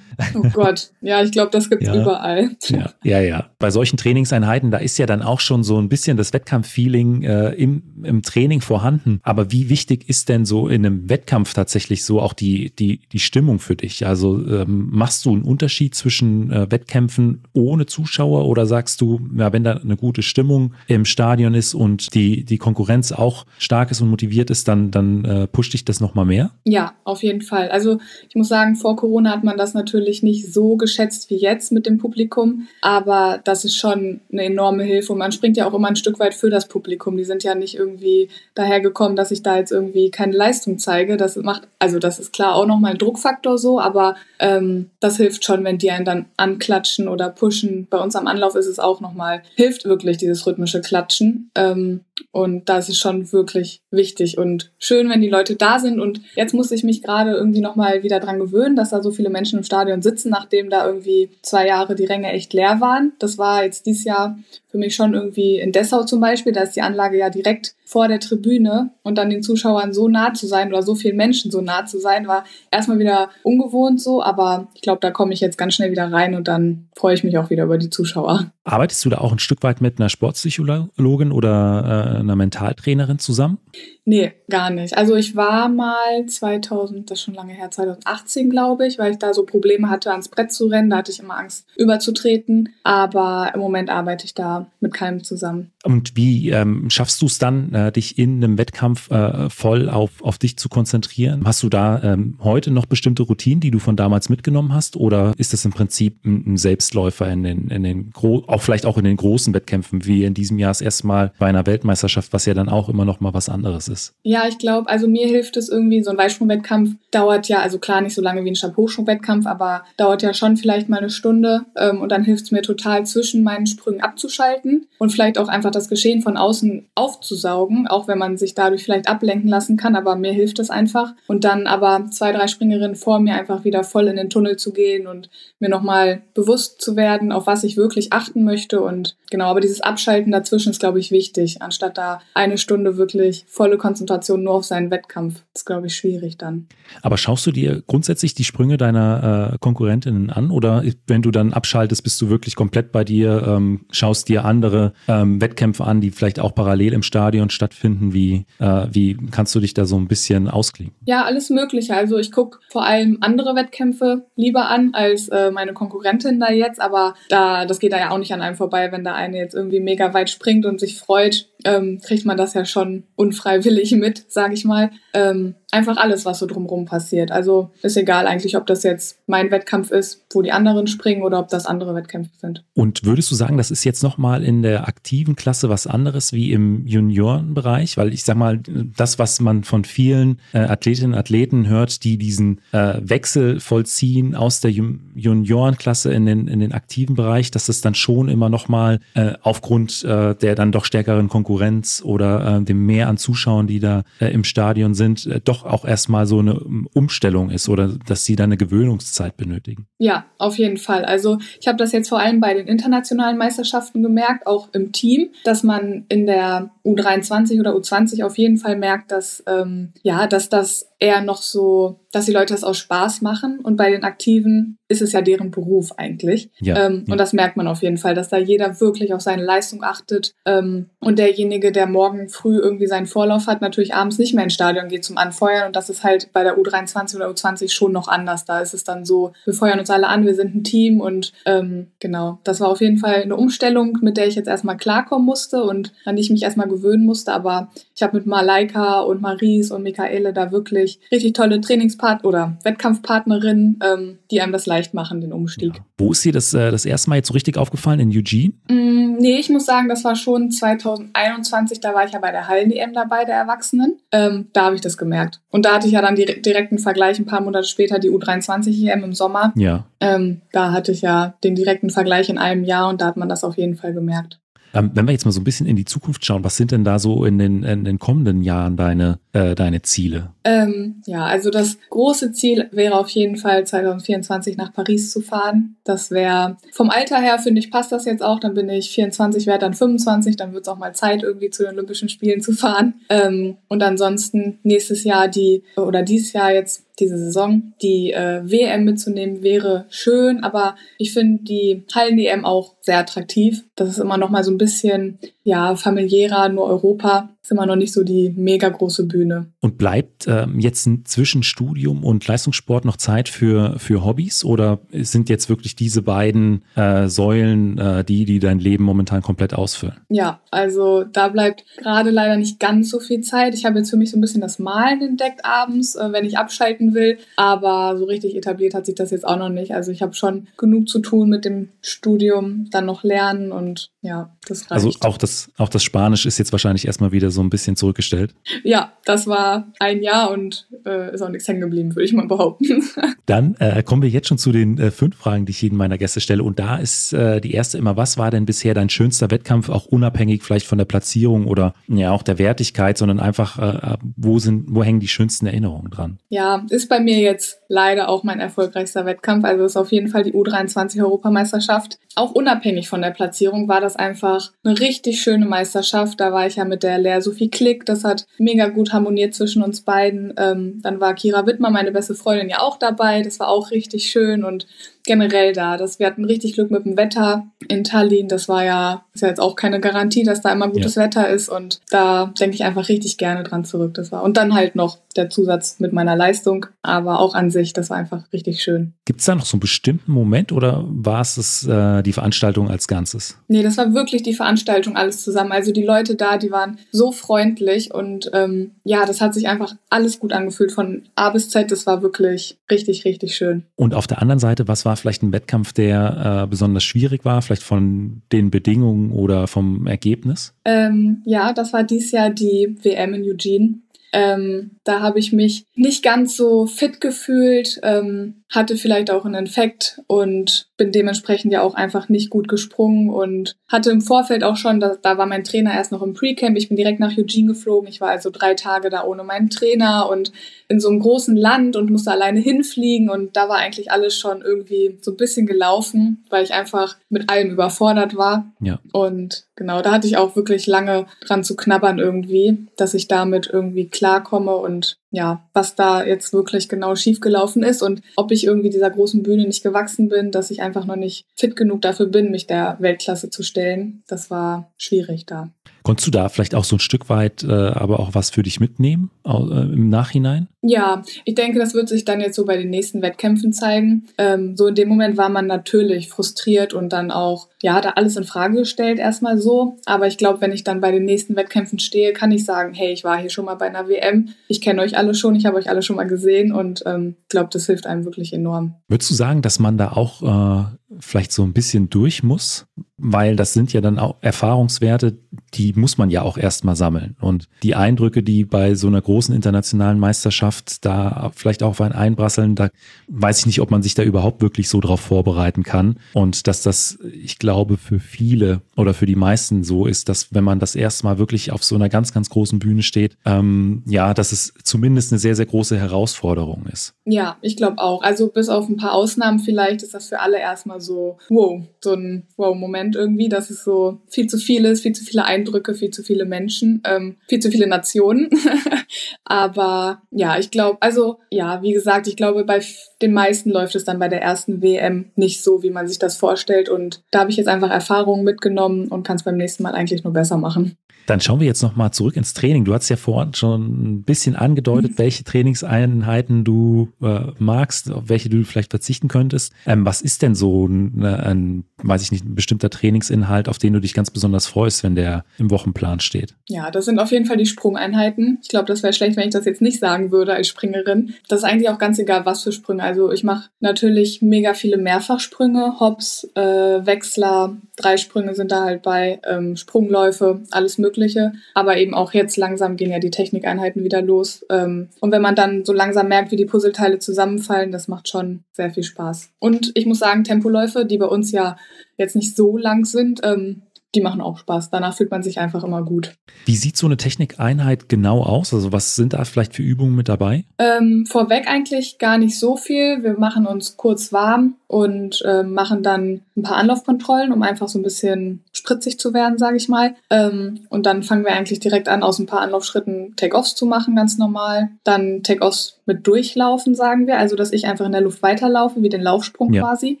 Oh 0.34 0.42
Gott, 0.52 0.90
ja, 1.00 1.22
ich 1.22 1.32
glaube, 1.32 1.50
das 1.50 1.70
gibt 1.70 1.82
es 1.82 1.88
ja, 1.88 2.00
überall. 2.00 2.50
Ja, 2.68 2.92
ja, 3.02 3.20
ja. 3.20 3.50
Bei 3.58 3.70
solchen 3.70 3.96
Trainingseinheiten, 3.96 4.70
da 4.70 4.78
ist 4.78 4.98
ja 4.98 5.06
dann 5.06 5.22
auch 5.22 5.40
schon 5.40 5.62
so 5.62 5.78
ein 5.78 5.88
bisschen 5.88 6.16
das 6.16 6.32
Wettkampffeeling 6.32 7.22
äh, 7.22 7.50
im, 7.50 7.82
im 8.02 8.22
Training 8.22 8.60
vorhanden. 8.60 9.20
Aber 9.22 9.52
wie 9.52 9.68
wichtig 9.68 10.08
ist 10.08 10.28
denn 10.28 10.44
so 10.44 10.68
in 10.68 10.84
einem 10.84 11.08
Wettkampf 11.08 11.54
tatsächlich 11.54 12.04
so 12.04 12.20
auch 12.20 12.32
die, 12.32 12.74
die, 12.74 13.00
die 13.12 13.18
Stimmung 13.18 13.58
für 13.58 13.76
dich? 13.76 14.06
Also 14.06 14.44
ähm, 14.46 14.88
machst 14.90 15.24
du 15.24 15.32
einen 15.32 15.42
Unterschied 15.42 15.94
zwischen 15.94 16.50
äh, 16.50 16.70
Wettkämpfen 16.70 17.42
ohne 17.52 17.86
Zuschauer 17.86 18.46
oder 18.46 18.66
sagst 18.66 19.00
du, 19.00 19.20
ja, 19.36 19.52
wenn 19.52 19.64
da 19.64 19.74
eine 19.74 19.96
gute 19.96 20.22
Stimmung 20.22 20.74
im 20.86 21.04
Stadion 21.04 21.54
ist 21.54 21.74
und 21.74 22.14
die, 22.14 22.44
die 22.44 22.58
Konkurrenz 22.58 23.12
auch 23.12 23.46
stark 23.58 23.90
ist 23.90 24.00
und 24.00 24.10
motiviert 24.10 24.50
ist, 24.50 24.68
dann, 24.68 24.90
dann 24.90 25.24
äh, 25.24 25.46
pusht 25.46 25.72
dich 25.72 25.84
das 25.84 26.00
nochmal 26.00 26.24
mehr? 26.24 26.50
Ja, 26.64 26.94
auf 27.04 27.22
jeden 27.22 27.42
Fall. 27.42 27.68
Also 27.68 27.98
ich 28.28 28.34
muss 28.34 28.48
sagen, 28.48 28.76
vor 28.76 28.96
Corona 28.96 29.30
hat 29.30 29.44
man 29.44 29.56
das 29.56 29.74
natürlich 29.74 30.01
natürlich 30.02 30.22
nicht 30.22 30.52
so 30.52 30.76
geschätzt 30.76 31.30
wie 31.30 31.36
jetzt 31.36 31.70
mit 31.70 31.86
dem 31.86 31.98
Publikum, 31.98 32.66
aber 32.80 33.40
das 33.44 33.64
ist 33.64 33.76
schon 33.76 34.20
eine 34.32 34.44
enorme 34.44 34.82
Hilfe 34.82 35.12
und 35.12 35.18
man 35.18 35.32
springt 35.32 35.56
ja 35.56 35.68
auch 35.68 35.74
immer 35.74 35.88
ein 35.88 35.96
Stück 35.96 36.18
weit 36.18 36.34
für 36.34 36.50
das 36.50 36.66
Publikum. 36.66 37.16
Die 37.16 37.24
sind 37.24 37.44
ja 37.44 37.54
nicht 37.54 37.76
irgendwie 37.76 38.28
dahergekommen, 38.54 39.16
dass 39.16 39.30
ich 39.30 39.42
da 39.42 39.56
jetzt 39.56 39.70
irgendwie 39.70 40.10
keine 40.10 40.36
Leistung 40.36 40.78
zeige. 40.78 41.16
Das 41.16 41.36
macht, 41.36 41.68
also 41.78 41.98
das 41.98 42.18
ist 42.18 42.32
klar 42.32 42.56
auch 42.56 42.66
nochmal 42.66 42.92
ein 42.92 42.98
Druckfaktor 42.98 43.58
so, 43.58 43.80
aber 43.80 44.16
ähm, 44.40 44.90
das 45.00 45.16
hilft 45.16 45.44
schon, 45.44 45.62
wenn 45.64 45.78
die 45.78 45.90
einen 45.90 46.04
dann 46.04 46.26
anklatschen 46.36 47.06
oder 47.06 47.30
pushen. 47.30 47.86
Bei 47.88 47.98
uns 47.98 48.16
am 48.16 48.26
Anlauf 48.26 48.56
ist 48.56 48.66
es 48.66 48.80
auch 48.80 49.00
nochmal, 49.00 49.42
hilft 49.54 49.84
wirklich 49.84 50.16
dieses 50.16 50.46
rhythmische 50.46 50.80
Klatschen. 50.80 51.50
Ähm, 51.54 52.00
und 52.30 52.68
da 52.68 52.78
ist 52.78 52.96
schon 52.96 53.30
wirklich 53.32 53.80
wichtig 53.90 54.38
und 54.38 54.70
schön, 54.78 55.10
wenn 55.10 55.20
die 55.20 55.28
Leute 55.28 55.54
da 55.54 55.78
sind. 55.78 56.00
Und 56.00 56.20
jetzt 56.34 56.54
muss 56.54 56.70
ich 56.70 56.82
mich 56.82 57.02
gerade 57.02 57.32
irgendwie 57.32 57.60
nochmal 57.60 58.02
wieder 58.02 58.20
dran 58.20 58.38
gewöhnen, 58.38 58.74
dass 58.74 58.90
da 58.90 59.02
so 59.02 59.10
viele 59.10 59.28
Menschen 59.28 59.58
im 59.58 59.64
Stadion 59.64 59.91
sitzen, 60.00 60.30
nachdem 60.30 60.70
da 60.70 60.86
irgendwie 60.86 61.30
zwei 61.42 61.66
Jahre 61.66 61.94
die 61.94 62.06
Ränge 62.06 62.32
echt 62.32 62.54
leer 62.54 62.80
waren. 62.80 63.12
Das 63.18 63.36
war 63.36 63.64
jetzt 63.64 63.84
dieses 63.84 64.04
Jahr 64.04 64.38
für 64.68 64.78
mich 64.78 64.94
schon 64.94 65.12
irgendwie 65.12 65.60
in 65.60 65.72
Dessau 65.72 66.04
zum 66.04 66.20
Beispiel, 66.20 66.52
da 66.52 66.62
ist 66.62 66.74
die 66.74 66.80
Anlage 66.80 67.18
ja 67.18 67.28
direkt 67.28 67.74
vor 67.84 68.08
der 68.08 68.20
Tribüne 68.20 68.90
und 69.02 69.18
dann 69.18 69.28
den 69.28 69.42
Zuschauern 69.42 69.92
so 69.92 70.08
nah 70.08 70.32
zu 70.32 70.46
sein 70.46 70.68
oder 70.68 70.82
so 70.82 70.94
vielen 70.94 71.16
Menschen 71.16 71.50
so 71.50 71.60
nah 71.60 71.84
zu 71.84 71.98
sein, 71.98 72.26
war 72.26 72.44
erstmal 72.70 72.98
wieder 72.98 73.28
ungewohnt 73.42 74.00
so, 74.00 74.22
aber 74.22 74.68
ich 74.74 74.80
glaube, 74.80 75.00
da 75.00 75.10
komme 75.10 75.34
ich 75.34 75.40
jetzt 75.40 75.58
ganz 75.58 75.74
schnell 75.74 75.90
wieder 75.90 76.10
rein 76.10 76.34
und 76.34 76.48
dann 76.48 76.88
freue 76.96 77.12
ich 77.14 77.22
mich 77.22 77.36
auch 77.36 77.50
wieder 77.50 77.64
über 77.64 77.76
die 77.76 77.90
Zuschauer. 77.90 78.50
Arbeitest 78.64 79.04
du 79.04 79.10
da 79.10 79.18
auch 79.18 79.32
ein 79.32 79.40
Stück 79.40 79.62
weit 79.64 79.80
mit 79.80 79.98
einer 79.98 80.08
Sportpsychologin 80.08 81.32
oder 81.32 82.14
äh, 82.16 82.18
einer 82.20 82.36
Mentaltrainerin 82.36 83.18
zusammen? 83.18 83.58
Nee, 84.04 84.34
gar 84.48 84.70
nicht. 84.70 84.96
Also 84.96 85.16
ich 85.16 85.34
war 85.34 85.68
mal 85.68 86.26
2000, 86.26 87.10
das 87.10 87.18
ist 87.18 87.24
schon 87.24 87.34
lange 87.34 87.54
her, 87.54 87.70
2018 87.70 88.50
glaube 88.50 88.86
ich, 88.86 88.98
weil 88.98 89.12
ich 89.12 89.18
da 89.18 89.34
so 89.34 89.44
Probleme 89.44 89.90
hatte, 89.90 90.12
ans 90.12 90.28
Brett 90.28 90.52
zu 90.52 90.66
rennen. 90.66 90.90
Da 90.90 90.98
hatte 90.98 91.10
ich 91.10 91.18
immer 91.18 91.36
Angst, 91.36 91.66
überzutreten. 91.76 92.68
Aber 92.84 93.50
im 93.52 93.60
Moment 93.60 93.90
arbeite 93.90 94.26
ich 94.26 94.34
da 94.34 94.70
mit 94.78 94.94
keinem 94.94 95.24
zusammen. 95.24 95.72
Und 95.84 96.16
wie 96.16 96.50
ähm, 96.50 96.90
schaffst 96.90 97.20
du 97.22 97.26
es 97.26 97.38
dann, 97.38 97.72
äh, 97.74 97.92
dich 97.92 98.18
in 98.18 98.42
einem 98.42 98.58
Wettkampf 98.58 99.10
äh, 99.10 99.50
voll 99.50 99.88
auf, 99.88 100.22
auf 100.22 100.38
dich 100.38 100.56
zu 100.56 100.68
konzentrieren? 100.68 101.42
Hast 101.44 101.62
du 101.62 101.68
da 101.68 102.02
ähm, 102.02 102.38
heute 102.42 102.70
noch 102.70 102.86
bestimmte 102.86 103.24
Routinen, 103.24 103.60
die 103.60 103.70
du 103.70 103.78
von 103.78 103.96
damals 103.96 104.28
mitgenommen 104.28 104.72
hast? 104.72 104.96
Oder 104.96 105.32
ist 105.38 105.52
das 105.52 105.64
im 105.64 105.72
Prinzip 105.72 106.24
ein, 106.24 106.52
ein 106.52 106.56
Selbstläufer 106.56 107.30
in 107.30 107.42
den, 107.42 107.68
in 107.68 107.82
den 107.82 108.12
auch 108.14 108.62
vielleicht 108.62 108.86
auch 108.86 108.96
in 108.98 109.04
den 109.04 109.16
großen 109.16 109.52
Wettkämpfen, 109.54 110.06
wie 110.06 110.24
in 110.24 110.34
diesem 110.34 110.58
Jahr 110.58 110.70
das 110.70 110.80
erste 110.80 111.06
Mal 111.06 111.32
bei 111.38 111.46
einer 111.46 111.66
Weltmeisterschaft, 111.66 112.32
was 112.32 112.46
ja 112.46 112.54
dann 112.54 112.68
auch 112.68 112.88
immer 112.88 113.04
noch 113.04 113.20
mal 113.20 113.34
was 113.34 113.48
anderes 113.48 113.88
ist? 113.88 114.14
Ja, 114.22 114.46
ich 114.48 114.58
glaube, 114.58 114.88
also 114.88 115.08
mir 115.08 115.26
hilft 115.26 115.56
es 115.56 115.68
irgendwie, 115.68 116.02
so 116.02 116.10
ein 116.10 116.18
Weitsprungwettkampf 116.18 116.94
dauert 117.10 117.48
ja, 117.48 117.58
also 117.58 117.78
klar 117.78 118.00
nicht 118.00 118.14
so 118.14 118.22
lange 118.22 118.44
wie 118.44 118.50
ein 118.50 118.56
Stabhochsprungwettkampf, 118.56 119.46
aber 119.46 119.82
dauert 119.96 120.22
ja 120.22 120.32
schon 120.32 120.56
vielleicht 120.56 120.88
mal 120.88 120.98
eine 120.98 121.10
Stunde 121.10 121.66
ähm, 121.76 122.00
und 122.00 122.10
dann 122.10 122.24
hilft 122.24 122.44
es 122.44 122.50
mir 122.52 122.62
total 122.62 123.04
zwischen 123.04 123.42
meinen 123.42 123.66
Sprüngen 123.66 124.00
abzuschalten 124.00 124.86
und 124.98 125.10
vielleicht 125.10 125.38
auch 125.38 125.48
einfach 125.48 125.71
das 125.74 125.88
Geschehen 125.88 126.22
von 126.22 126.36
außen 126.36 126.86
aufzusaugen, 126.94 127.86
auch 127.88 128.08
wenn 128.08 128.18
man 128.18 128.36
sich 128.36 128.54
dadurch 128.54 128.84
vielleicht 128.84 129.08
ablenken 129.08 129.48
lassen 129.48 129.76
kann, 129.76 129.96
aber 129.96 130.16
mir 130.16 130.32
hilft 130.32 130.58
es 130.58 130.70
einfach. 130.70 131.14
Und 131.26 131.44
dann 131.44 131.66
aber 131.66 132.06
zwei, 132.10 132.32
drei 132.32 132.46
Springerinnen 132.46 132.96
vor 132.96 133.20
mir 133.20 133.34
einfach 133.34 133.64
wieder 133.64 133.84
voll 133.84 134.08
in 134.08 134.16
den 134.16 134.30
Tunnel 134.30 134.56
zu 134.56 134.72
gehen 134.72 135.06
und 135.06 135.30
mir 135.58 135.68
nochmal 135.68 136.22
bewusst 136.34 136.80
zu 136.82 136.96
werden, 136.96 137.32
auf 137.32 137.46
was 137.46 137.64
ich 137.64 137.76
wirklich 137.76 138.12
achten 138.12 138.44
möchte. 138.44 138.80
Und 138.80 139.16
genau, 139.30 139.46
aber 139.46 139.60
dieses 139.60 139.80
Abschalten 139.80 140.32
dazwischen 140.32 140.70
ist, 140.70 140.80
glaube 140.80 140.98
ich, 141.00 141.10
wichtig, 141.10 141.62
anstatt 141.62 141.96
da 141.96 142.20
eine 142.34 142.58
Stunde 142.58 142.96
wirklich 142.96 143.44
volle 143.48 143.78
Konzentration 143.78 144.42
nur 144.42 144.54
auf 144.54 144.64
seinen 144.64 144.90
Wettkampf. 144.90 145.42
Ist, 145.54 145.66
glaube 145.66 145.86
ich, 145.86 145.94
schwierig 145.94 146.38
dann. 146.38 146.66
Aber 147.02 147.16
schaust 147.16 147.46
du 147.46 147.52
dir 147.52 147.82
grundsätzlich 147.86 148.34
die 148.34 148.44
Sprünge 148.44 148.76
deiner 148.76 149.52
äh, 149.54 149.58
Konkurrentinnen 149.58 150.30
an 150.30 150.50
oder 150.50 150.82
wenn 151.06 151.22
du 151.22 151.30
dann 151.30 151.52
abschaltest, 151.52 152.02
bist 152.02 152.20
du 152.20 152.28
wirklich 152.28 152.56
komplett 152.56 152.92
bei 152.92 153.04
dir, 153.04 153.42
ähm, 153.46 153.86
schaust 153.90 154.28
dir 154.28 154.44
andere 154.44 154.92
ähm, 155.08 155.40
Wettkämpfe 155.40 155.61
an, 155.62 156.00
die 156.00 156.10
vielleicht 156.10 156.40
auch 156.40 156.54
parallel 156.54 156.92
im 156.92 157.02
Stadion 157.02 157.50
stattfinden? 157.50 158.12
Wie, 158.12 158.46
äh, 158.58 158.86
wie 158.90 159.16
kannst 159.30 159.54
du 159.54 159.60
dich 159.60 159.74
da 159.74 159.84
so 159.84 159.96
ein 159.96 160.08
bisschen 160.08 160.48
ausklingen? 160.48 160.94
Ja, 161.04 161.24
alles 161.24 161.50
Mögliche. 161.50 161.94
Also 161.94 162.18
ich 162.18 162.32
gucke 162.32 162.58
vor 162.70 162.84
allem 162.84 163.18
andere 163.20 163.54
Wettkämpfe 163.54 164.26
lieber 164.36 164.68
an 164.68 164.90
als 164.92 165.28
äh, 165.28 165.50
meine 165.50 165.72
Konkurrentin 165.72 166.40
da 166.40 166.52
jetzt, 166.52 166.80
aber 166.80 167.14
da, 167.28 167.64
das 167.66 167.78
geht 167.78 167.92
da 167.92 167.98
ja 167.98 168.10
auch 168.10 168.18
nicht 168.18 168.32
an 168.32 168.42
einem 168.42 168.56
vorbei, 168.56 168.92
wenn 168.92 169.04
da 169.04 169.14
eine 169.14 169.38
jetzt 169.38 169.54
irgendwie 169.54 169.80
mega 169.80 170.12
weit 170.14 170.30
springt 170.30 170.66
und 170.66 170.80
sich 170.80 170.98
freut, 170.98 171.48
ähm, 171.64 172.00
kriegt 172.04 172.24
man 172.24 172.36
das 172.36 172.54
ja 172.54 172.64
schon 172.64 173.04
unfreiwillig 173.16 173.92
mit, 173.92 174.30
sage 174.30 174.54
ich 174.54 174.64
mal. 174.64 174.90
Ähm, 175.14 175.54
einfach 175.72 175.96
alles, 175.96 176.24
was 176.24 176.38
so 176.38 176.46
drumherum 176.46 176.84
passiert. 176.84 177.32
Also 177.32 177.70
ist 177.82 177.96
egal 177.96 178.26
eigentlich, 178.26 178.56
ob 178.56 178.66
das 178.66 178.82
jetzt 178.82 179.18
mein 179.26 179.50
Wettkampf 179.50 179.90
ist, 179.90 180.24
wo 180.32 180.42
die 180.42 180.52
anderen 180.52 180.86
springen 180.86 181.22
oder 181.22 181.38
ob 181.38 181.48
das 181.48 181.66
andere 181.66 181.94
Wettkämpfe 181.94 182.30
sind. 182.38 182.62
Und 182.74 183.04
würdest 183.04 183.30
du 183.30 183.34
sagen, 183.34 183.56
das 183.56 183.70
ist 183.70 183.84
jetzt 183.84 184.02
nochmal 184.02 184.44
in 184.44 184.62
der 184.62 184.86
aktiven 184.86 185.34
Klasse 185.34 185.68
was 185.68 185.86
anderes 185.86 186.32
wie 186.32 186.52
im 186.52 186.86
Juniorenbereich? 186.86 187.96
Weil 187.96 188.12
ich 188.12 188.24
sag 188.24 188.36
mal, 188.36 188.60
das, 188.96 189.18
was 189.18 189.40
man 189.40 189.64
von 189.64 189.84
vielen 189.84 190.38
äh, 190.52 190.58
Athletinnen 190.58 191.14
und 191.14 191.18
Athleten 191.18 191.66
hört, 191.68 192.04
die 192.04 192.18
diesen 192.18 192.60
äh, 192.72 192.94
Wechsel 193.00 193.58
vollziehen 193.58 194.34
aus 194.34 194.60
der 194.60 194.70
Juniorenklasse 194.70 196.12
in 196.12 196.26
den, 196.26 196.48
in 196.48 196.60
den 196.60 196.72
aktiven 196.72 197.16
Bereich, 197.16 197.50
dass 197.50 197.66
das 197.66 197.80
dann 197.80 197.94
schon 197.94 198.28
immer 198.28 198.50
nochmal 198.50 199.00
äh, 199.14 199.32
aufgrund 199.42 200.04
äh, 200.04 200.34
der 200.34 200.54
dann 200.54 200.72
doch 200.72 200.84
stärkeren 200.84 201.28
Konkurrenz 201.28 202.02
oder 202.04 202.58
äh, 202.58 202.62
dem 202.62 202.84
Mehr 202.84 203.08
an 203.08 203.16
Zuschauern, 203.16 203.66
die 203.66 203.80
da 203.80 204.04
äh, 204.20 204.26
im 204.26 204.44
Stadion 204.44 204.94
sind, 204.94 205.26
äh, 205.26 205.40
doch 205.42 205.61
doch 205.62 205.70
auch 205.70 205.84
erstmal 205.84 206.26
so 206.26 206.38
eine 206.38 206.52
ähm, 206.52 206.88
Umstellung 206.92 207.50
ist 207.50 207.68
oder 207.68 207.88
dass 208.06 208.24
sie 208.24 208.36
da 208.36 208.44
eine 208.44 208.56
Gewöhnungszeit 208.56 209.36
benötigen. 209.36 209.86
Ja, 209.98 210.26
auf 210.38 210.58
jeden 210.58 210.76
Fall. 210.76 211.04
Also 211.04 211.38
ich 211.60 211.68
habe 211.68 211.78
das 211.78 211.92
jetzt 211.92 212.08
vor 212.08 212.20
allem 212.20 212.40
bei 212.40 212.54
den 212.54 212.66
internationalen 212.66 213.38
Meisterschaften 213.38 214.02
gemerkt, 214.02 214.46
auch 214.46 214.68
im 214.72 214.92
Team, 214.92 215.30
dass 215.44 215.62
man 215.62 216.04
in 216.08 216.26
der 216.26 216.70
U23 216.84 217.60
oder 217.60 217.74
U20 217.74 218.24
auf 218.24 218.38
jeden 218.38 218.56
Fall 218.56 218.76
merkt, 218.76 219.12
dass 219.12 219.42
ähm, 219.46 219.92
ja, 220.02 220.26
dass 220.26 220.48
das 220.48 220.91
eher 221.02 221.20
noch 221.20 221.42
so, 221.42 221.98
dass 222.12 222.26
die 222.26 222.32
Leute 222.32 222.54
das 222.54 222.62
aus 222.62 222.78
Spaß 222.78 223.22
machen 223.22 223.58
und 223.60 223.76
bei 223.76 223.90
den 223.90 224.04
Aktiven 224.04 224.78
ist 224.86 225.02
es 225.02 225.12
ja 225.12 225.20
deren 225.20 225.50
Beruf 225.50 225.92
eigentlich. 225.96 226.50
Ja, 226.60 226.86
ähm, 226.86 227.04
ja. 227.06 227.12
Und 227.12 227.18
das 227.18 227.32
merkt 227.32 227.56
man 227.56 227.66
auf 227.66 227.82
jeden 227.82 227.96
Fall, 227.96 228.14
dass 228.14 228.28
da 228.28 228.36
jeder 228.36 228.80
wirklich 228.80 229.12
auf 229.12 229.20
seine 229.20 229.42
Leistung 229.42 229.82
achtet 229.82 230.32
ähm, 230.46 230.90
und 231.00 231.18
derjenige, 231.18 231.72
der 231.72 231.88
morgen 231.88 232.28
früh 232.28 232.56
irgendwie 232.56 232.86
seinen 232.86 233.06
Vorlauf 233.06 233.48
hat, 233.48 233.62
natürlich 233.62 233.94
abends 233.94 234.18
nicht 234.18 234.32
mehr 234.32 234.44
ins 234.44 234.54
Stadion 234.54 234.88
geht 234.88 235.04
zum 235.04 235.18
Anfeuern 235.18 235.66
und 235.66 235.74
das 235.74 235.90
ist 235.90 236.04
halt 236.04 236.30
bei 236.32 236.44
der 236.44 236.56
U23 236.56 237.16
oder 237.16 237.28
U20 237.28 237.72
schon 237.72 237.90
noch 237.90 238.06
anders. 238.06 238.44
Da 238.44 238.60
ist 238.60 238.74
es 238.74 238.84
dann 238.84 239.04
so, 239.04 239.32
wir 239.44 239.54
feuern 239.54 239.80
uns 239.80 239.90
alle 239.90 240.06
an, 240.06 240.24
wir 240.24 240.36
sind 240.36 240.54
ein 240.54 240.62
Team 240.62 241.00
und 241.00 241.32
ähm, 241.46 241.88
genau, 241.98 242.38
das 242.44 242.60
war 242.60 242.68
auf 242.68 242.80
jeden 242.80 242.98
Fall 242.98 243.22
eine 243.22 243.36
Umstellung, 243.36 243.98
mit 244.02 244.16
der 244.16 244.28
ich 244.28 244.36
jetzt 244.36 244.48
erstmal 244.48 244.76
klarkommen 244.76 245.26
musste 245.26 245.64
und 245.64 245.92
an 246.04 246.14
die 246.14 246.22
ich 246.22 246.30
mich 246.30 246.44
erstmal 246.44 246.68
gewöhnen 246.68 247.04
musste, 247.04 247.32
aber 247.32 247.70
ich 247.94 248.02
habe 248.02 248.16
mit 248.16 248.26
Malaika 248.26 249.00
und 249.00 249.20
Maries 249.20 249.70
und 249.70 249.82
Michaele 249.82 250.32
da 250.32 250.50
wirklich 250.50 251.00
richtig 251.10 251.34
tolle 251.34 251.60
Trainingspart 251.60 252.24
oder 252.24 252.56
Wettkampfpartnerinnen, 252.64 253.80
ähm, 253.84 254.18
die 254.30 254.40
einem 254.40 254.52
das 254.52 254.66
leicht 254.66 254.94
machen, 254.94 255.20
den 255.20 255.32
Umstieg. 255.32 255.76
Ja. 255.76 255.82
Wo 255.98 256.12
ist 256.12 256.24
dir 256.24 256.32
das 256.32 256.54
äh, 256.54 256.70
das 256.70 256.84
erste 256.84 257.10
Mal 257.10 257.16
jetzt 257.16 257.28
so 257.28 257.34
richtig 257.34 257.56
aufgefallen? 257.56 258.00
In 258.00 258.10
Eugene? 258.10 258.54
Mm, 258.68 259.16
nee, 259.18 259.38
ich 259.38 259.50
muss 259.50 259.66
sagen, 259.66 259.88
das 259.88 260.04
war 260.04 260.16
schon 260.16 260.50
2021, 260.50 261.80
da 261.80 261.94
war 261.94 262.04
ich 262.04 262.12
ja 262.12 262.18
bei 262.18 262.30
der 262.30 262.48
Hallen-EM 262.48 262.92
dabei, 262.92 263.24
der 263.24 263.36
Erwachsenen. 263.36 263.98
Ähm, 264.10 264.48
da 264.52 264.66
habe 264.66 264.74
ich 264.74 264.80
das 264.80 264.96
gemerkt. 264.96 265.40
Und 265.50 265.64
da 265.64 265.74
hatte 265.74 265.86
ich 265.86 265.92
ja 265.92 266.02
dann 266.02 266.16
die 266.16 266.24
direkten 266.42 266.78
Vergleich 266.78 267.18
ein 267.18 267.26
paar 267.26 267.40
Monate 267.40 267.66
später, 267.66 267.98
die 267.98 268.10
U23-EM 268.10 269.04
im 269.04 269.12
Sommer. 269.12 269.52
Ja. 269.56 269.84
Ähm, 270.00 270.40
da 270.52 270.72
hatte 270.72 270.92
ich 270.92 271.02
ja 271.02 271.34
den 271.44 271.54
direkten 271.54 271.90
Vergleich 271.90 272.28
in 272.28 272.38
einem 272.38 272.64
Jahr 272.64 272.88
und 272.88 273.00
da 273.00 273.06
hat 273.06 273.16
man 273.16 273.28
das 273.28 273.44
auf 273.44 273.56
jeden 273.56 273.76
Fall 273.76 273.92
gemerkt. 273.92 274.38
Ähm, 274.74 274.90
wenn 274.94 275.06
wir 275.06 275.12
jetzt 275.12 275.24
mal 275.24 275.32
so 275.32 275.40
ein 275.40 275.44
bisschen 275.44 275.66
in 275.66 275.76
die 275.76 275.84
Zukunft 275.84 276.24
schauen, 276.24 276.44
was 276.44 276.56
sind 276.56 276.70
denn 276.70 276.84
da 276.84 276.98
so 276.98 277.24
in 277.24 277.38
den, 277.38 277.62
in 277.62 277.84
den 277.84 277.98
kommenden 277.98 278.42
Jahren 278.42 278.76
deine, 278.76 279.18
äh, 279.32 279.54
deine 279.54 279.82
Ziele? 279.82 280.30
Ähm, 280.44 281.02
ja, 281.06 281.24
also 281.24 281.50
das 281.50 281.78
große 281.88 282.32
Ziel 282.32 282.68
wäre 282.72 282.98
auf 282.98 283.08
jeden 283.10 283.36
Fall 283.36 283.66
2024 283.66 284.56
nach 284.56 284.72
Paris 284.72 285.10
zu 285.10 285.20
fahren. 285.20 285.76
Das 285.84 286.10
wäre 286.10 286.56
vom 286.72 286.90
Alter 286.90 287.18
her, 287.18 287.38
finde 287.38 287.60
ich, 287.60 287.70
passt 287.70 287.92
das 287.92 288.04
jetzt 288.04 288.22
auch. 288.22 288.40
Dann 288.40 288.54
bin 288.54 288.68
ich 288.68 288.90
24, 288.90 289.46
werde 289.46 289.60
dann 289.60 289.74
25, 289.74 290.36
dann 290.36 290.52
wird 290.52 290.64
es 290.64 290.68
auch 290.68 290.78
mal 290.78 290.94
Zeit, 290.94 291.22
irgendwie 291.22 291.50
zu 291.50 291.62
den 291.62 291.72
Olympischen 291.72 292.08
Spielen 292.08 292.40
zu 292.40 292.52
fahren. 292.52 292.94
Ähm, 293.08 293.56
und 293.68 293.82
ansonsten 293.82 294.58
nächstes 294.62 295.04
Jahr 295.04 295.28
die, 295.28 295.62
oder 295.76 296.02
dieses 296.02 296.32
Jahr 296.32 296.52
jetzt 296.52 296.84
diese 296.98 297.18
Saison. 297.18 297.72
Die 297.82 298.12
äh, 298.12 298.42
WM 298.44 298.84
mitzunehmen 298.84 299.42
wäre 299.42 299.86
schön, 299.88 300.44
aber 300.44 300.76
ich 300.98 301.12
finde 301.12 301.42
die 301.42 301.84
Hallen-EM 301.94 302.44
auch 302.44 302.74
sehr 302.80 302.98
attraktiv. 302.98 303.64
Das 303.76 303.88
ist 303.88 303.98
immer 303.98 304.18
noch 304.18 304.30
mal 304.30 304.44
so 304.44 304.50
ein 304.50 304.58
bisschen 304.58 305.18
ja 305.42 305.74
familiärer, 305.74 306.48
nur 306.48 306.66
Europa 306.66 307.30
ist 307.42 307.50
immer 307.50 307.66
noch 307.66 307.76
nicht 307.76 307.92
so 307.92 308.04
die 308.04 308.32
mega 308.36 308.68
große 308.68 309.06
Bühne. 309.06 309.21
Und 309.60 309.78
bleibt 309.78 310.26
ähm, 310.26 310.60
jetzt 310.60 310.88
zwischen 311.04 311.42
Studium 311.42 312.04
und 312.04 312.26
Leistungssport 312.26 312.84
noch 312.84 312.96
Zeit 312.96 313.28
für, 313.28 313.78
für 313.78 314.04
Hobbys 314.04 314.44
oder 314.44 314.80
sind 314.92 315.28
jetzt 315.28 315.48
wirklich 315.48 315.76
diese 315.76 316.02
beiden 316.02 316.64
äh, 316.74 317.08
Säulen 317.08 317.78
äh, 317.78 318.04
die, 318.04 318.24
die 318.24 318.38
dein 318.38 318.58
Leben 318.58 318.84
momentan 318.84 319.22
komplett 319.22 319.54
ausfüllen? 319.54 319.96
Ja, 320.08 320.40
also 320.50 321.04
da 321.04 321.28
bleibt 321.28 321.64
gerade 321.76 322.10
leider 322.10 322.36
nicht 322.36 322.58
ganz 322.60 322.90
so 322.90 323.00
viel 323.00 323.20
Zeit. 323.20 323.54
Ich 323.54 323.64
habe 323.64 323.78
jetzt 323.78 323.90
für 323.90 323.96
mich 323.96 324.10
so 324.10 324.18
ein 324.18 324.20
bisschen 324.20 324.40
das 324.40 324.58
Malen 324.58 325.00
entdeckt 325.02 325.44
abends, 325.44 325.94
äh, 325.94 326.12
wenn 326.12 326.24
ich 326.24 326.38
abschalten 326.38 326.94
will, 326.94 327.18
aber 327.36 327.96
so 327.98 328.04
richtig 328.04 328.36
etabliert 328.36 328.74
hat 328.74 328.86
sich 328.86 328.94
das 328.94 329.10
jetzt 329.10 329.26
auch 329.26 329.36
noch 329.36 329.48
nicht. 329.48 329.74
Also 329.74 329.92
ich 329.92 330.02
habe 330.02 330.14
schon 330.14 330.48
genug 330.56 330.88
zu 330.88 331.00
tun 331.00 331.28
mit 331.28 331.44
dem 331.44 331.68
Studium, 331.80 332.66
dann 332.70 332.86
noch 332.86 333.04
lernen 333.04 333.52
und 333.52 333.90
ja, 334.02 334.34
das 334.48 334.62
reicht. 334.62 334.72
Also 334.72 334.92
auch 335.00 335.16
das, 335.16 335.50
auch 335.58 335.68
das 335.68 335.82
Spanisch 335.82 336.26
ist 336.26 336.38
jetzt 336.38 336.52
wahrscheinlich 336.52 336.86
erstmal 336.86 337.12
wieder 337.12 337.30
so 337.30 337.40
ein 337.40 337.50
bisschen 337.50 337.76
zurückgestellt? 337.76 338.34
Ja, 338.64 338.92
das 339.04 339.11
war 339.26 339.72
ein 339.78 340.02
Jahr 340.02 340.30
und 340.30 340.68
äh, 340.86 341.14
ist 341.14 341.22
auch 341.22 341.28
nichts 341.28 341.48
hängen 341.48 341.60
geblieben, 341.60 341.94
würde 341.94 342.04
ich 342.04 342.12
mal 342.12 342.26
behaupten. 342.26 342.82
Dann 343.26 343.54
äh, 343.58 343.82
kommen 343.82 344.02
wir 344.02 344.08
jetzt 344.08 344.28
schon 344.28 344.38
zu 344.38 344.52
den 344.52 344.78
äh, 344.78 344.90
fünf 344.90 345.16
Fragen, 345.16 345.46
die 345.46 345.50
ich 345.50 345.62
jedem 345.62 345.78
meiner 345.78 345.98
Gäste 345.98 346.20
stelle. 346.20 346.42
Und 346.42 346.58
da 346.58 346.76
ist 346.76 347.12
äh, 347.12 347.40
die 347.40 347.52
erste 347.52 347.78
immer, 347.78 347.96
was 347.96 348.18
war 348.18 348.30
denn 348.30 348.46
bisher 348.46 348.74
dein 348.74 348.88
schönster 348.88 349.30
Wettkampf, 349.30 349.68
auch 349.68 349.86
unabhängig 349.86 350.42
vielleicht 350.42 350.66
von 350.66 350.78
der 350.78 350.84
Platzierung 350.84 351.46
oder 351.46 351.74
ja 351.88 352.10
auch 352.10 352.22
der 352.22 352.38
Wertigkeit, 352.38 352.98
sondern 352.98 353.20
einfach, 353.20 353.58
äh, 353.58 353.96
wo 354.16 354.38
sind, 354.38 354.66
wo 354.68 354.82
hängen 354.82 355.00
die 355.00 355.08
schönsten 355.08 355.46
Erinnerungen 355.46 355.90
dran? 355.90 356.18
Ja, 356.28 356.64
ist 356.70 356.88
bei 356.88 357.00
mir 357.00 357.18
jetzt 357.18 357.60
leider 357.68 358.08
auch 358.08 358.24
mein 358.24 358.40
erfolgreichster 358.40 359.06
Wettkampf. 359.06 359.44
Also 359.44 359.64
ist 359.64 359.76
auf 359.76 359.92
jeden 359.92 360.08
Fall 360.08 360.24
die 360.24 360.34
U23-Europameisterschaft. 360.34 361.98
Auch 362.14 362.32
unabhängig 362.32 362.88
von 362.88 363.02
der 363.02 363.10
Platzierung 363.10 363.68
war 363.68 363.80
das 363.80 363.96
einfach 363.96 364.52
eine 364.64 364.78
richtig 364.78 365.20
schöne 365.20 365.46
Meisterschaft. 365.46 366.20
Da 366.20 366.32
war 366.32 366.46
ich 366.46 366.56
ja 366.56 366.64
mit 366.64 366.82
der 366.82 366.98
Lea 366.98 367.20
Sophie 367.20 367.50
Klick. 367.50 367.86
Das 367.86 368.04
hat 368.04 368.26
mega 368.38 368.68
gut 368.68 368.92
harmoniert 368.92 369.01
zwischen 369.30 369.62
uns 369.62 369.80
beiden. 369.80 370.34
Ähm, 370.36 370.80
dann 370.82 371.00
war 371.00 371.14
Kira 371.14 371.46
Wittmer, 371.46 371.70
meine 371.70 371.92
beste 371.92 372.14
Freundin, 372.14 372.48
ja 372.48 372.60
auch 372.60 372.78
dabei. 372.78 373.22
Das 373.22 373.40
war 373.40 373.48
auch 373.48 373.70
richtig 373.70 374.10
schön 374.10 374.44
und 374.44 374.66
generell 375.04 375.52
da. 375.52 375.76
Das, 375.76 375.98
wir 375.98 376.06
hatten 376.06 376.24
richtig 376.24 376.54
Glück 376.54 376.70
mit 376.70 376.84
dem 376.84 376.96
Wetter 376.96 377.46
in 377.68 377.84
Tallinn. 377.84 378.28
Das 378.28 378.48
war 378.48 378.64
ja, 378.64 379.04
ist 379.14 379.22
ja 379.22 379.28
jetzt 379.28 379.40
auch 379.40 379.56
keine 379.56 379.80
Garantie, 379.80 380.24
dass 380.24 380.40
da 380.40 380.52
immer 380.52 380.68
gutes 380.68 380.94
ja. 380.94 381.02
Wetter 381.02 381.28
ist. 381.28 381.48
Und 381.48 381.80
da 381.90 382.32
denke 382.38 382.54
ich 382.54 382.64
einfach 382.64 382.88
richtig 382.88 383.18
gerne 383.18 383.42
dran 383.42 383.64
zurück. 383.64 383.94
Das 383.94 384.12
war. 384.12 384.22
Und 384.22 384.36
dann 384.36 384.54
halt 384.54 384.76
noch 384.76 384.98
der 385.16 385.30
Zusatz 385.30 385.78
mit 385.78 385.92
meiner 385.92 386.16
Leistung, 386.16 386.66
aber 386.82 387.20
auch 387.20 387.34
an 387.34 387.50
sich, 387.50 387.72
das 387.72 387.90
war 387.90 387.98
einfach 387.98 388.24
richtig 388.32 388.62
schön. 388.62 388.94
Gibt 389.04 389.20
es 389.20 389.26
da 389.26 389.34
noch 389.34 389.44
so 389.44 389.56
einen 389.56 389.60
bestimmten 389.60 390.12
Moment 390.12 390.52
oder 390.52 390.84
war 390.86 391.20
es 391.20 391.34
das, 391.34 391.66
äh, 391.66 392.02
die 392.02 392.12
Veranstaltung 392.12 392.70
als 392.70 392.88
Ganzes? 392.88 393.36
Nee, 393.48 393.62
das 393.62 393.76
war 393.76 393.92
wirklich 393.94 394.22
die 394.22 394.34
Veranstaltung 394.34 394.96
alles 394.96 395.22
zusammen. 395.22 395.52
Also 395.52 395.72
die 395.72 395.84
Leute 395.84 396.14
da, 396.14 396.38
die 396.38 396.50
waren 396.50 396.78
so 396.90 397.12
freundlich 397.12 397.92
und 397.92 398.30
ähm, 398.32 398.72
ja, 398.84 399.04
das 399.04 399.20
hat 399.20 399.34
sich 399.34 399.48
einfach 399.48 399.74
alles 399.90 400.18
gut 400.18 400.32
angefühlt 400.32 400.72
von 400.72 401.02
A 401.14 401.30
bis 401.30 401.50
Z. 401.50 401.70
Das 401.70 401.86
war 401.86 402.02
wirklich 402.02 402.58
richtig, 402.70 403.04
richtig 403.04 403.34
schön. 403.34 403.64
Und 403.76 403.94
auf 403.94 404.06
der 404.06 404.22
anderen 404.22 404.38
Seite, 404.38 404.68
was 404.68 404.84
war 404.84 404.91
war 404.92 404.96
vielleicht 404.98 405.22
ein 405.22 405.32
Wettkampf, 405.32 405.72
der 405.72 406.42
äh, 406.42 406.46
besonders 406.46 406.84
schwierig 406.84 407.24
war, 407.24 407.40
vielleicht 407.40 407.62
von 407.62 408.20
den 408.30 408.50
Bedingungen 408.50 409.10
oder 409.10 409.46
vom 409.46 409.86
Ergebnis? 409.86 410.52
Ähm, 410.66 411.22
ja, 411.24 411.54
das 411.54 411.72
war 411.72 411.82
dieses 411.82 412.12
Jahr 412.12 412.28
die 412.28 412.76
WM 412.82 413.14
in 413.14 413.22
Eugene. 413.22 413.74
Ähm, 414.12 414.72
da 414.84 415.00
habe 415.00 415.18
ich 415.18 415.32
mich 415.32 415.64
nicht 415.74 416.02
ganz 416.02 416.36
so 416.36 416.66
fit 416.66 417.00
gefühlt, 417.00 417.80
ähm, 417.82 418.41
hatte 418.52 418.76
vielleicht 418.76 419.10
auch 419.10 419.24
einen 419.24 419.46
Infekt 419.46 420.00
und 420.06 420.68
bin 420.76 420.92
dementsprechend 420.92 421.52
ja 421.52 421.62
auch 421.62 421.74
einfach 421.74 422.10
nicht 422.10 422.28
gut 422.28 422.48
gesprungen 422.48 423.08
und 423.08 423.56
hatte 423.66 423.90
im 423.90 424.02
Vorfeld 424.02 424.44
auch 424.44 424.56
schon, 424.56 424.78
da, 424.78 424.96
da 425.00 425.16
war 425.16 425.26
mein 425.26 425.42
Trainer 425.42 425.72
erst 425.72 425.90
noch 425.90 426.02
im 426.02 426.12
Pre-Camp, 426.12 426.56
ich 426.56 426.68
bin 426.68 426.76
direkt 426.76 427.00
nach 427.00 427.16
Eugene 427.16 427.48
geflogen, 427.48 427.88
ich 427.88 428.02
war 428.02 428.10
also 428.10 428.28
drei 428.30 428.54
Tage 428.54 428.90
da 428.90 429.04
ohne 429.04 429.24
meinen 429.24 429.48
Trainer 429.48 430.08
und 430.10 430.32
in 430.68 430.80
so 430.80 430.90
einem 430.90 431.00
großen 431.00 431.34
Land 431.34 431.76
und 431.76 431.90
musste 431.90 432.12
alleine 432.12 432.40
hinfliegen 432.40 433.08
und 433.08 433.36
da 433.36 433.48
war 433.48 433.56
eigentlich 433.56 433.90
alles 433.90 434.18
schon 434.18 434.42
irgendwie 434.42 434.98
so 435.00 435.12
ein 435.12 435.16
bisschen 435.16 435.46
gelaufen, 435.46 436.24
weil 436.28 436.44
ich 436.44 436.52
einfach 436.52 436.96
mit 437.08 437.30
allem 437.30 437.50
überfordert 437.50 438.16
war. 438.16 438.52
Ja. 438.60 438.80
Und 438.92 439.46
genau, 439.56 439.80
da 439.80 439.92
hatte 439.92 440.06
ich 440.06 440.18
auch 440.18 440.36
wirklich 440.36 440.66
lange 440.66 441.06
dran 441.24 441.42
zu 441.42 441.56
knabbern 441.56 441.98
irgendwie, 441.98 442.66
dass 442.76 442.92
ich 442.92 443.08
damit 443.08 443.48
irgendwie 443.50 443.88
klarkomme 443.88 444.56
und 444.56 444.98
ja, 445.12 445.46
was 445.52 445.76
da 445.76 446.04
jetzt 446.04 446.32
wirklich 446.32 446.68
genau 446.68 446.96
schiefgelaufen 446.96 447.62
ist 447.62 447.82
und 447.82 448.00
ob 448.16 448.32
ich 448.32 448.44
irgendwie 448.44 448.70
dieser 448.70 448.90
großen 448.90 449.22
Bühne 449.22 449.44
nicht 449.46 449.62
gewachsen 449.62 450.08
bin, 450.08 450.30
dass 450.30 450.50
ich 450.50 450.62
einfach 450.62 450.86
noch 450.86 450.96
nicht 450.96 451.26
fit 451.36 451.54
genug 451.54 451.82
dafür 451.82 452.06
bin, 452.06 452.30
mich 452.30 452.46
der 452.46 452.76
Weltklasse 452.80 453.28
zu 453.28 453.42
stellen. 453.42 454.02
Das 454.08 454.30
war 454.30 454.72
schwierig 454.78 455.26
da. 455.26 455.50
Konntest 455.82 456.06
du 456.06 456.10
da 456.10 456.28
vielleicht 456.28 456.54
auch 456.54 456.64
so 456.64 456.76
ein 456.76 456.80
Stück 456.80 457.08
weit 457.08 457.42
äh, 457.42 457.52
aber 457.52 458.00
auch 458.00 458.10
was 458.12 458.30
für 458.30 458.42
dich 458.42 458.60
mitnehmen 458.60 459.10
äh, 459.24 459.30
im 459.32 459.88
Nachhinein? 459.88 460.48
Ja, 460.64 461.02
ich 461.24 461.34
denke, 461.34 461.58
das 461.58 461.74
wird 461.74 461.88
sich 461.88 462.04
dann 462.04 462.20
jetzt 462.20 462.36
so 462.36 462.44
bei 462.44 462.56
den 462.56 462.70
nächsten 462.70 463.02
Wettkämpfen 463.02 463.52
zeigen. 463.52 464.06
Ähm, 464.16 464.56
so 464.56 464.68
in 464.68 464.76
dem 464.76 464.88
Moment 464.88 465.16
war 465.16 465.28
man 465.28 465.48
natürlich 465.48 466.08
frustriert 466.08 466.72
und 466.72 466.92
dann 466.92 467.10
auch, 467.10 467.48
ja, 467.62 467.80
da 467.80 467.90
alles 467.90 468.16
in 468.16 468.22
Frage 468.22 468.58
gestellt 468.58 469.00
erstmal 469.00 469.38
so. 469.38 469.76
Aber 469.86 470.06
ich 470.06 470.18
glaube, 470.18 470.40
wenn 470.40 470.52
ich 470.52 470.62
dann 470.62 470.80
bei 470.80 470.92
den 470.92 471.04
nächsten 471.04 471.34
Wettkämpfen 471.34 471.80
stehe, 471.80 472.12
kann 472.12 472.30
ich 472.30 472.44
sagen, 472.44 472.74
hey, 472.74 472.92
ich 472.92 473.02
war 473.02 473.18
hier 473.18 473.30
schon 473.30 473.44
mal 473.44 473.56
bei 473.56 473.66
einer 473.66 473.88
WM, 473.88 474.28
ich 474.46 474.60
kenne 474.60 474.82
euch 474.82 474.96
alle 474.96 475.14
schon, 475.14 475.34
ich 475.34 475.46
habe 475.46 475.56
euch 475.56 475.68
alle 475.68 475.82
schon 475.82 475.96
mal 475.96 476.06
gesehen 476.06 476.52
und 476.52 476.84
ähm, 476.86 477.16
glaube, 477.28 477.50
das 477.52 477.66
hilft 477.66 477.86
einem 477.86 478.04
wirklich 478.04 478.32
enorm. 478.32 478.76
Würdest 478.86 479.10
du 479.10 479.14
sagen, 479.14 479.42
dass 479.42 479.58
man 479.58 479.78
da 479.78 479.90
auch 479.92 480.22
äh, 480.22 480.64
vielleicht 481.02 481.32
so 481.32 481.42
ein 481.42 481.52
bisschen 481.52 481.90
durch 481.90 482.22
muss? 482.22 482.66
Weil 482.96 483.34
das 483.34 483.52
sind 483.52 483.72
ja 483.72 483.80
dann 483.80 483.98
auch 483.98 484.16
Erfahrungswerte, 484.20 485.18
die 485.54 485.72
muss 485.74 485.98
man 485.98 486.08
ja 486.08 486.22
auch 486.22 486.38
erstmal 486.38 486.76
sammeln. 486.76 487.16
Und 487.20 487.48
die 487.62 487.74
Eindrücke, 487.74 488.22
die 488.22 488.44
bei 488.44 488.74
so 488.74 488.86
einer 488.86 489.00
großen 489.00 489.34
internationalen 489.34 489.98
Meisterschaft 489.98 490.84
da 490.84 491.32
vielleicht 491.34 491.62
auch 491.62 491.80
ein 491.80 491.92
einbrasseln, 491.92 492.54
da 492.54 492.70
weiß 493.08 493.40
ich 493.40 493.46
nicht, 493.46 493.60
ob 493.60 493.70
man 493.70 493.82
sich 493.82 493.94
da 493.94 494.04
überhaupt 494.04 494.40
wirklich 494.40 494.68
so 494.68 494.80
drauf 494.80 495.00
vorbereiten 495.00 495.64
kann. 495.64 495.96
Und 496.12 496.46
dass 496.46 496.62
das, 496.62 496.98
ich 497.12 497.38
glaube, 497.38 497.76
für 497.76 497.98
viele 497.98 498.62
oder 498.76 498.94
für 498.94 499.06
die 499.06 499.16
meisten 499.16 499.64
so 499.64 499.86
ist, 499.86 500.08
dass 500.08 500.32
wenn 500.32 500.44
man 500.44 500.60
das 500.60 500.76
erste 500.76 501.04
Mal 501.04 501.18
wirklich 501.18 501.50
auf 501.50 501.64
so 501.64 501.74
einer 501.74 501.88
ganz, 501.88 502.12
ganz 502.12 502.30
großen 502.30 502.60
Bühne 502.60 502.82
steht, 502.82 503.16
ähm, 503.24 503.82
ja, 503.86 504.14
dass 504.14 504.32
es 504.32 504.54
zumindest 504.62 505.12
eine 505.12 505.18
sehr, 505.18 505.34
sehr 505.34 505.46
große 505.46 505.76
Herausforderung 505.76 506.66
ist. 506.66 506.94
Ja, 507.04 507.36
ich 507.42 507.56
glaube 507.56 507.78
auch. 507.78 508.02
Also 508.02 508.28
bis 508.28 508.48
auf 508.48 508.68
ein 508.68 508.76
paar 508.76 508.92
Ausnahmen 508.92 509.40
vielleicht 509.40 509.82
ist 509.82 509.94
das 509.94 510.08
für 510.08 510.20
alle 510.20 510.38
erstmal 510.38 510.80
so, 510.80 510.91
wow, 511.28 511.62
so 511.80 511.94
ein 511.94 512.26
Wow-Moment 512.36 512.96
irgendwie, 512.96 513.28
dass 513.28 513.50
es 513.50 513.64
so 513.64 513.98
viel 514.08 514.26
zu 514.26 514.38
viel 514.38 514.64
ist, 514.64 514.82
viel 514.82 514.92
zu 514.92 515.04
viele 515.04 515.24
Eindrücke, 515.24 515.74
viel 515.74 515.90
zu 515.90 516.02
viele 516.02 516.24
Menschen, 516.24 516.82
ähm, 516.86 517.16
viel 517.28 517.40
zu 517.40 517.50
viele 517.50 517.66
Nationen. 517.66 518.30
Aber 519.24 520.02
ja, 520.10 520.38
ich 520.38 520.50
glaube, 520.50 520.78
also 520.80 521.18
ja, 521.30 521.62
wie 521.62 521.72
gesagt, 521.72 522.06
ich 522.06 522.16
glaube, 522.16 522.44
bei 522.44 522.60
den 523.00 523.12
meisten 523.12 523.50
läuft 523.50 523.74
es 523.74 523.84
dann 523.84 523.98
bei 523.98 524.08
der 524.08 524.22
ersten 524.22 524.62
WM 524.62 525.10
nicht 525.16 525.42
so, 525.42 525.62
wie 525.62 525.70
man 525.70 525.88
sich 525.88 525.98
das 525.98 526.16
vorstellt. 526.16 526.68
Und 526.68 527.02
da 527.10 527.20
habe 527.20 527.30
ich 527.30 527.36
jetzt 527.36 527.48
einfach 527.48 527.70
Erfahrungen 527.70 528.24
mitgenommen 528.24 528.88
und 528.88 529.06
kann 529.06 529.16
es 529.16 529.22
beim 529.22 529.36
nächsten 529.36 529.62
Mal 529.62 529.74
eigentlich 529.74 530.04
nur 530.04 530.12
besser 530.12 530.36
machen. 530.36 530.76
Dann 531.06 531.20
schauen 531.20 531.40
wir 531.40 531.46
jetzt 531.46 531.62
nochmal 531.62 531.92
zurück 531.92 532.16
ins 532.16 532.34
Training. 532.34 532.64
Du 532.64 532.74
hast 532.74 532.88
ja 532.88 532.96
vorhin 532.96 533.34
schon 533.34 533.62
ein 533.62 534.02
bisschen 534.02 534.36
angedeutet, 534.36 534.92
mhm. 534.92 534.98
welche 534.98 535.24
Trainingseinheiten 535.24 536.44
du 536.44 536.92
äh, 537.02 537.32
magst, 537.38 537.90
auf 537.90 538.08
welche 538.08 538.28
du 538.28 538.44
vielleicht 538.44 538.70
verzichten 538.70 539.08
könntest. 539.08 539.52
Ähm, 539.66 539.84
was 539.84 540.02
ist 540.02 540.22
denn 540.22 540.34
so 540.34 540.66
ein, 540.66 541.04
ein, 541.04 541.64
weiß 541.82 542.02
ich 542.02 542.12
nicht, 542.12 542.24
ein 542.24 542.34
bestimmter 542.34 542.70
Trainingsinhalt, 542.70 543.48
auf 543.48 543.58
den 543.58 543.72
du 543.72 543.80
dich 543.80 543.94
ganz 543.94 544.10
besonders 544.10 544.46
freust, 544.46 544.82
wenn 544.84 544.94
der 544.94 545.24
im 545.38 545.50
Wochenplan 545.50 546.00
steht? 546.00 546.34
Ja, 546.48 546.70
das 546.70 546.84
sind 546.84 546.98
auf 546.98 547.10
jeden 547.10 547.26
Fall 547.26 547.36
die 547.36 547.46
Sprungeinheiten. 547.46 548.38
Ich 548.42 548.48
glaube, 548.48 548.66
das 548.66 548.82
wäre 548.82 548.92
schlecht, 548.92 549.16
wenn 549.16 549.28
ich 549.28 549.34
das 549.34 549.44
jetzt 549.44 549.62
nicht 549.62 549.80
sagen 549.80 550.12
würde 550.12 550.34
als 550.34 550.48
Springerin. 550.48 551.14
Das 551.28 551.40
ist 551.40 551.44
eigentlich 551.44 551.68
auch 551.68 551.78
ganz 551.78 551.98
egal, 551.98 552.24
was 552.26 552.42
für 552.42 552.52
Sprünge. 552.52 552.82
Also 552.82 553.12
ich 553.12 553.24
mache 553.24 553.48
natürlich 553.60 554.22
mega 554.22 554.54
viele 554.54 554.76
Mehrfachsprünge, 554.76 555.80
Hops, 555.80 556.28
äh, 556.34 556.40
Wechsler, 556.42 557.56
drei 557.76 557.96
Sprünge 557.96 558.34
sind 558.34 558.52
da 558.52 558.64
halt 558.64 558.82
bei, 558.82 559.20
ähm, 559.28 559.56
Sprungläufe, 559.56 560.42
alles 560.50 560.78
mögliche. 560.78 560.91
Mögliche. 560.92 561.32
Aber 561.54 561.76
eben 561.76 561.94
auch 561.94 562.12
jetzt 562.12 562.36
langsam 562.36 562.76
gehen 562.76 562.90
ja 562.90 562.98
die 562.98 563.10
Technikeinheiten 563.10 563.84
wieder 563.84 564.02
los. 564.02 564.44
Ähm, 564.50 564.88
und 565.00 565.10
wenn 565.10 565.22
man 565.22 565.34
dann 565.34 565.64
so 565.64 565.72
langsam 565.72 566.08
merkt, 566.08 566.30
wie 566.30 566.36
die 566.36 566.44
Puzzleteile 566.44 566.98
zusammenfallen, 566.98 567.72
das 567.72 567.88
macht 567.88 568.08
schon 568.08 568.44
sehr 568.52 568.70
viel 568.70 568.82
Spaß. 568.82 569.30
Und 569.38 569.72
ich 569.74 569.86
muss 569.86 569.98
sagen, 569.98 570.24
Tempoläufe, 570.24 570.84
die 570.84 570.98
bei 570.98 571.06
uns 571.06 571.32
ja 571.32 571.56
jetzt 571.96 572.16
nicht 572.16 572.36
so 572.36 572.56
lang 572.56 572.84
sind, 572.84 573.20
ähm, 573.22 573.62
die 573.94 574.00
machen 574.00 574.20
auch 574.20 574.38
Spaß. 574.38 574.70
Danach 574.70 574.94
fühlt 574.94 575.10
man 575.10 575.22
sich 575.22 575.38
einfach 575.38 575.64
immer 575.64 575.82
gut. 575.82 576.14
Wie 576.46 576.56
sieht 576.56 576.76
so 576.76 576.86
eine 576.86 576.96
Technikeinheit 576.96 577.88
genau 577.88 578.22
aus? 578.22 578.54
Also 578.54 578.72
was 578.72 578.96
sind 578.96 579.12
da 579.12 579.24
vielleicht 579.24 579.54
für 579.54 579.62
Übungen 579.62 579.94
mit 579.94 580.08
dabei? 580.08 580.44
Ähm, 580.58 581.06
vorweg 581.06 581.46
eigentlich 581.46 581.98
gar 581.98 582.18
nicht 582.18 582.38
so 582.38 582.56
viel. 582.56 583.02
Wir 583.02 583.18
machen 583.18 583.46
uns 583.46 583.76
kurz 583.76 584.12
warm 584.12 584.54
und 584.66 585.22
äh, 585.26 585.42
machen 585.42 585.82
dann 585.82 586.22
ein 586.36 586.42
paar 586.42 586.56
Anlaufkontrollen, 586.56 587.32
um 587.32 587.42
einfach 587.42 587.68
so 587.68 587.78
ein 587.78 587.82
bisschen 587.82 588.42
spritzig 588.52 588.98
zu 588.98 589.12
werden, 589.12 589.36
sage 589.36 589.56
ich 589.56 589.68
mal. 589.68 589.94
Ähm, 590.08 590.60
und 590.70 590.86
dann 590.86 591.02
fangen 591.02 591.24
wir 591.24 591.32
eigentlich 591.32 591.60
direkt 591.60 591.88
an, 591.88 592.02
aus 592.02 592.18
ein 592.18 592.26
paar 592.26 592.40
Anlaufschritten 592.40 593.14
Take-Offs 593.16 593.54
zu 593.54 593.66
machen, 593.66 593.94
ganz 593.94 594.16
normal. 594.16 594.70
Dann 594.84 595.22
Take-Offs 595.22 595.81
mit 595.86 596.06
Durchlaufen, 596.06 596.74
sagen 596.74 597.06
wir. 597.06 597.18
Also, 597.18 597.36
dass 597.36 597.52
ich 597.52 597.66
einfach 597.66 597.86
in 597.86 597.92
der 597.92 598.00
Luft 598.00 598.22
weiterlaufe, 598.22 598.82
wie 598.82 598.88
den 598.88 599.02
Laufsprung 599.02 599.52
ja. 599.52 599.62
quasi. 599.62 600.00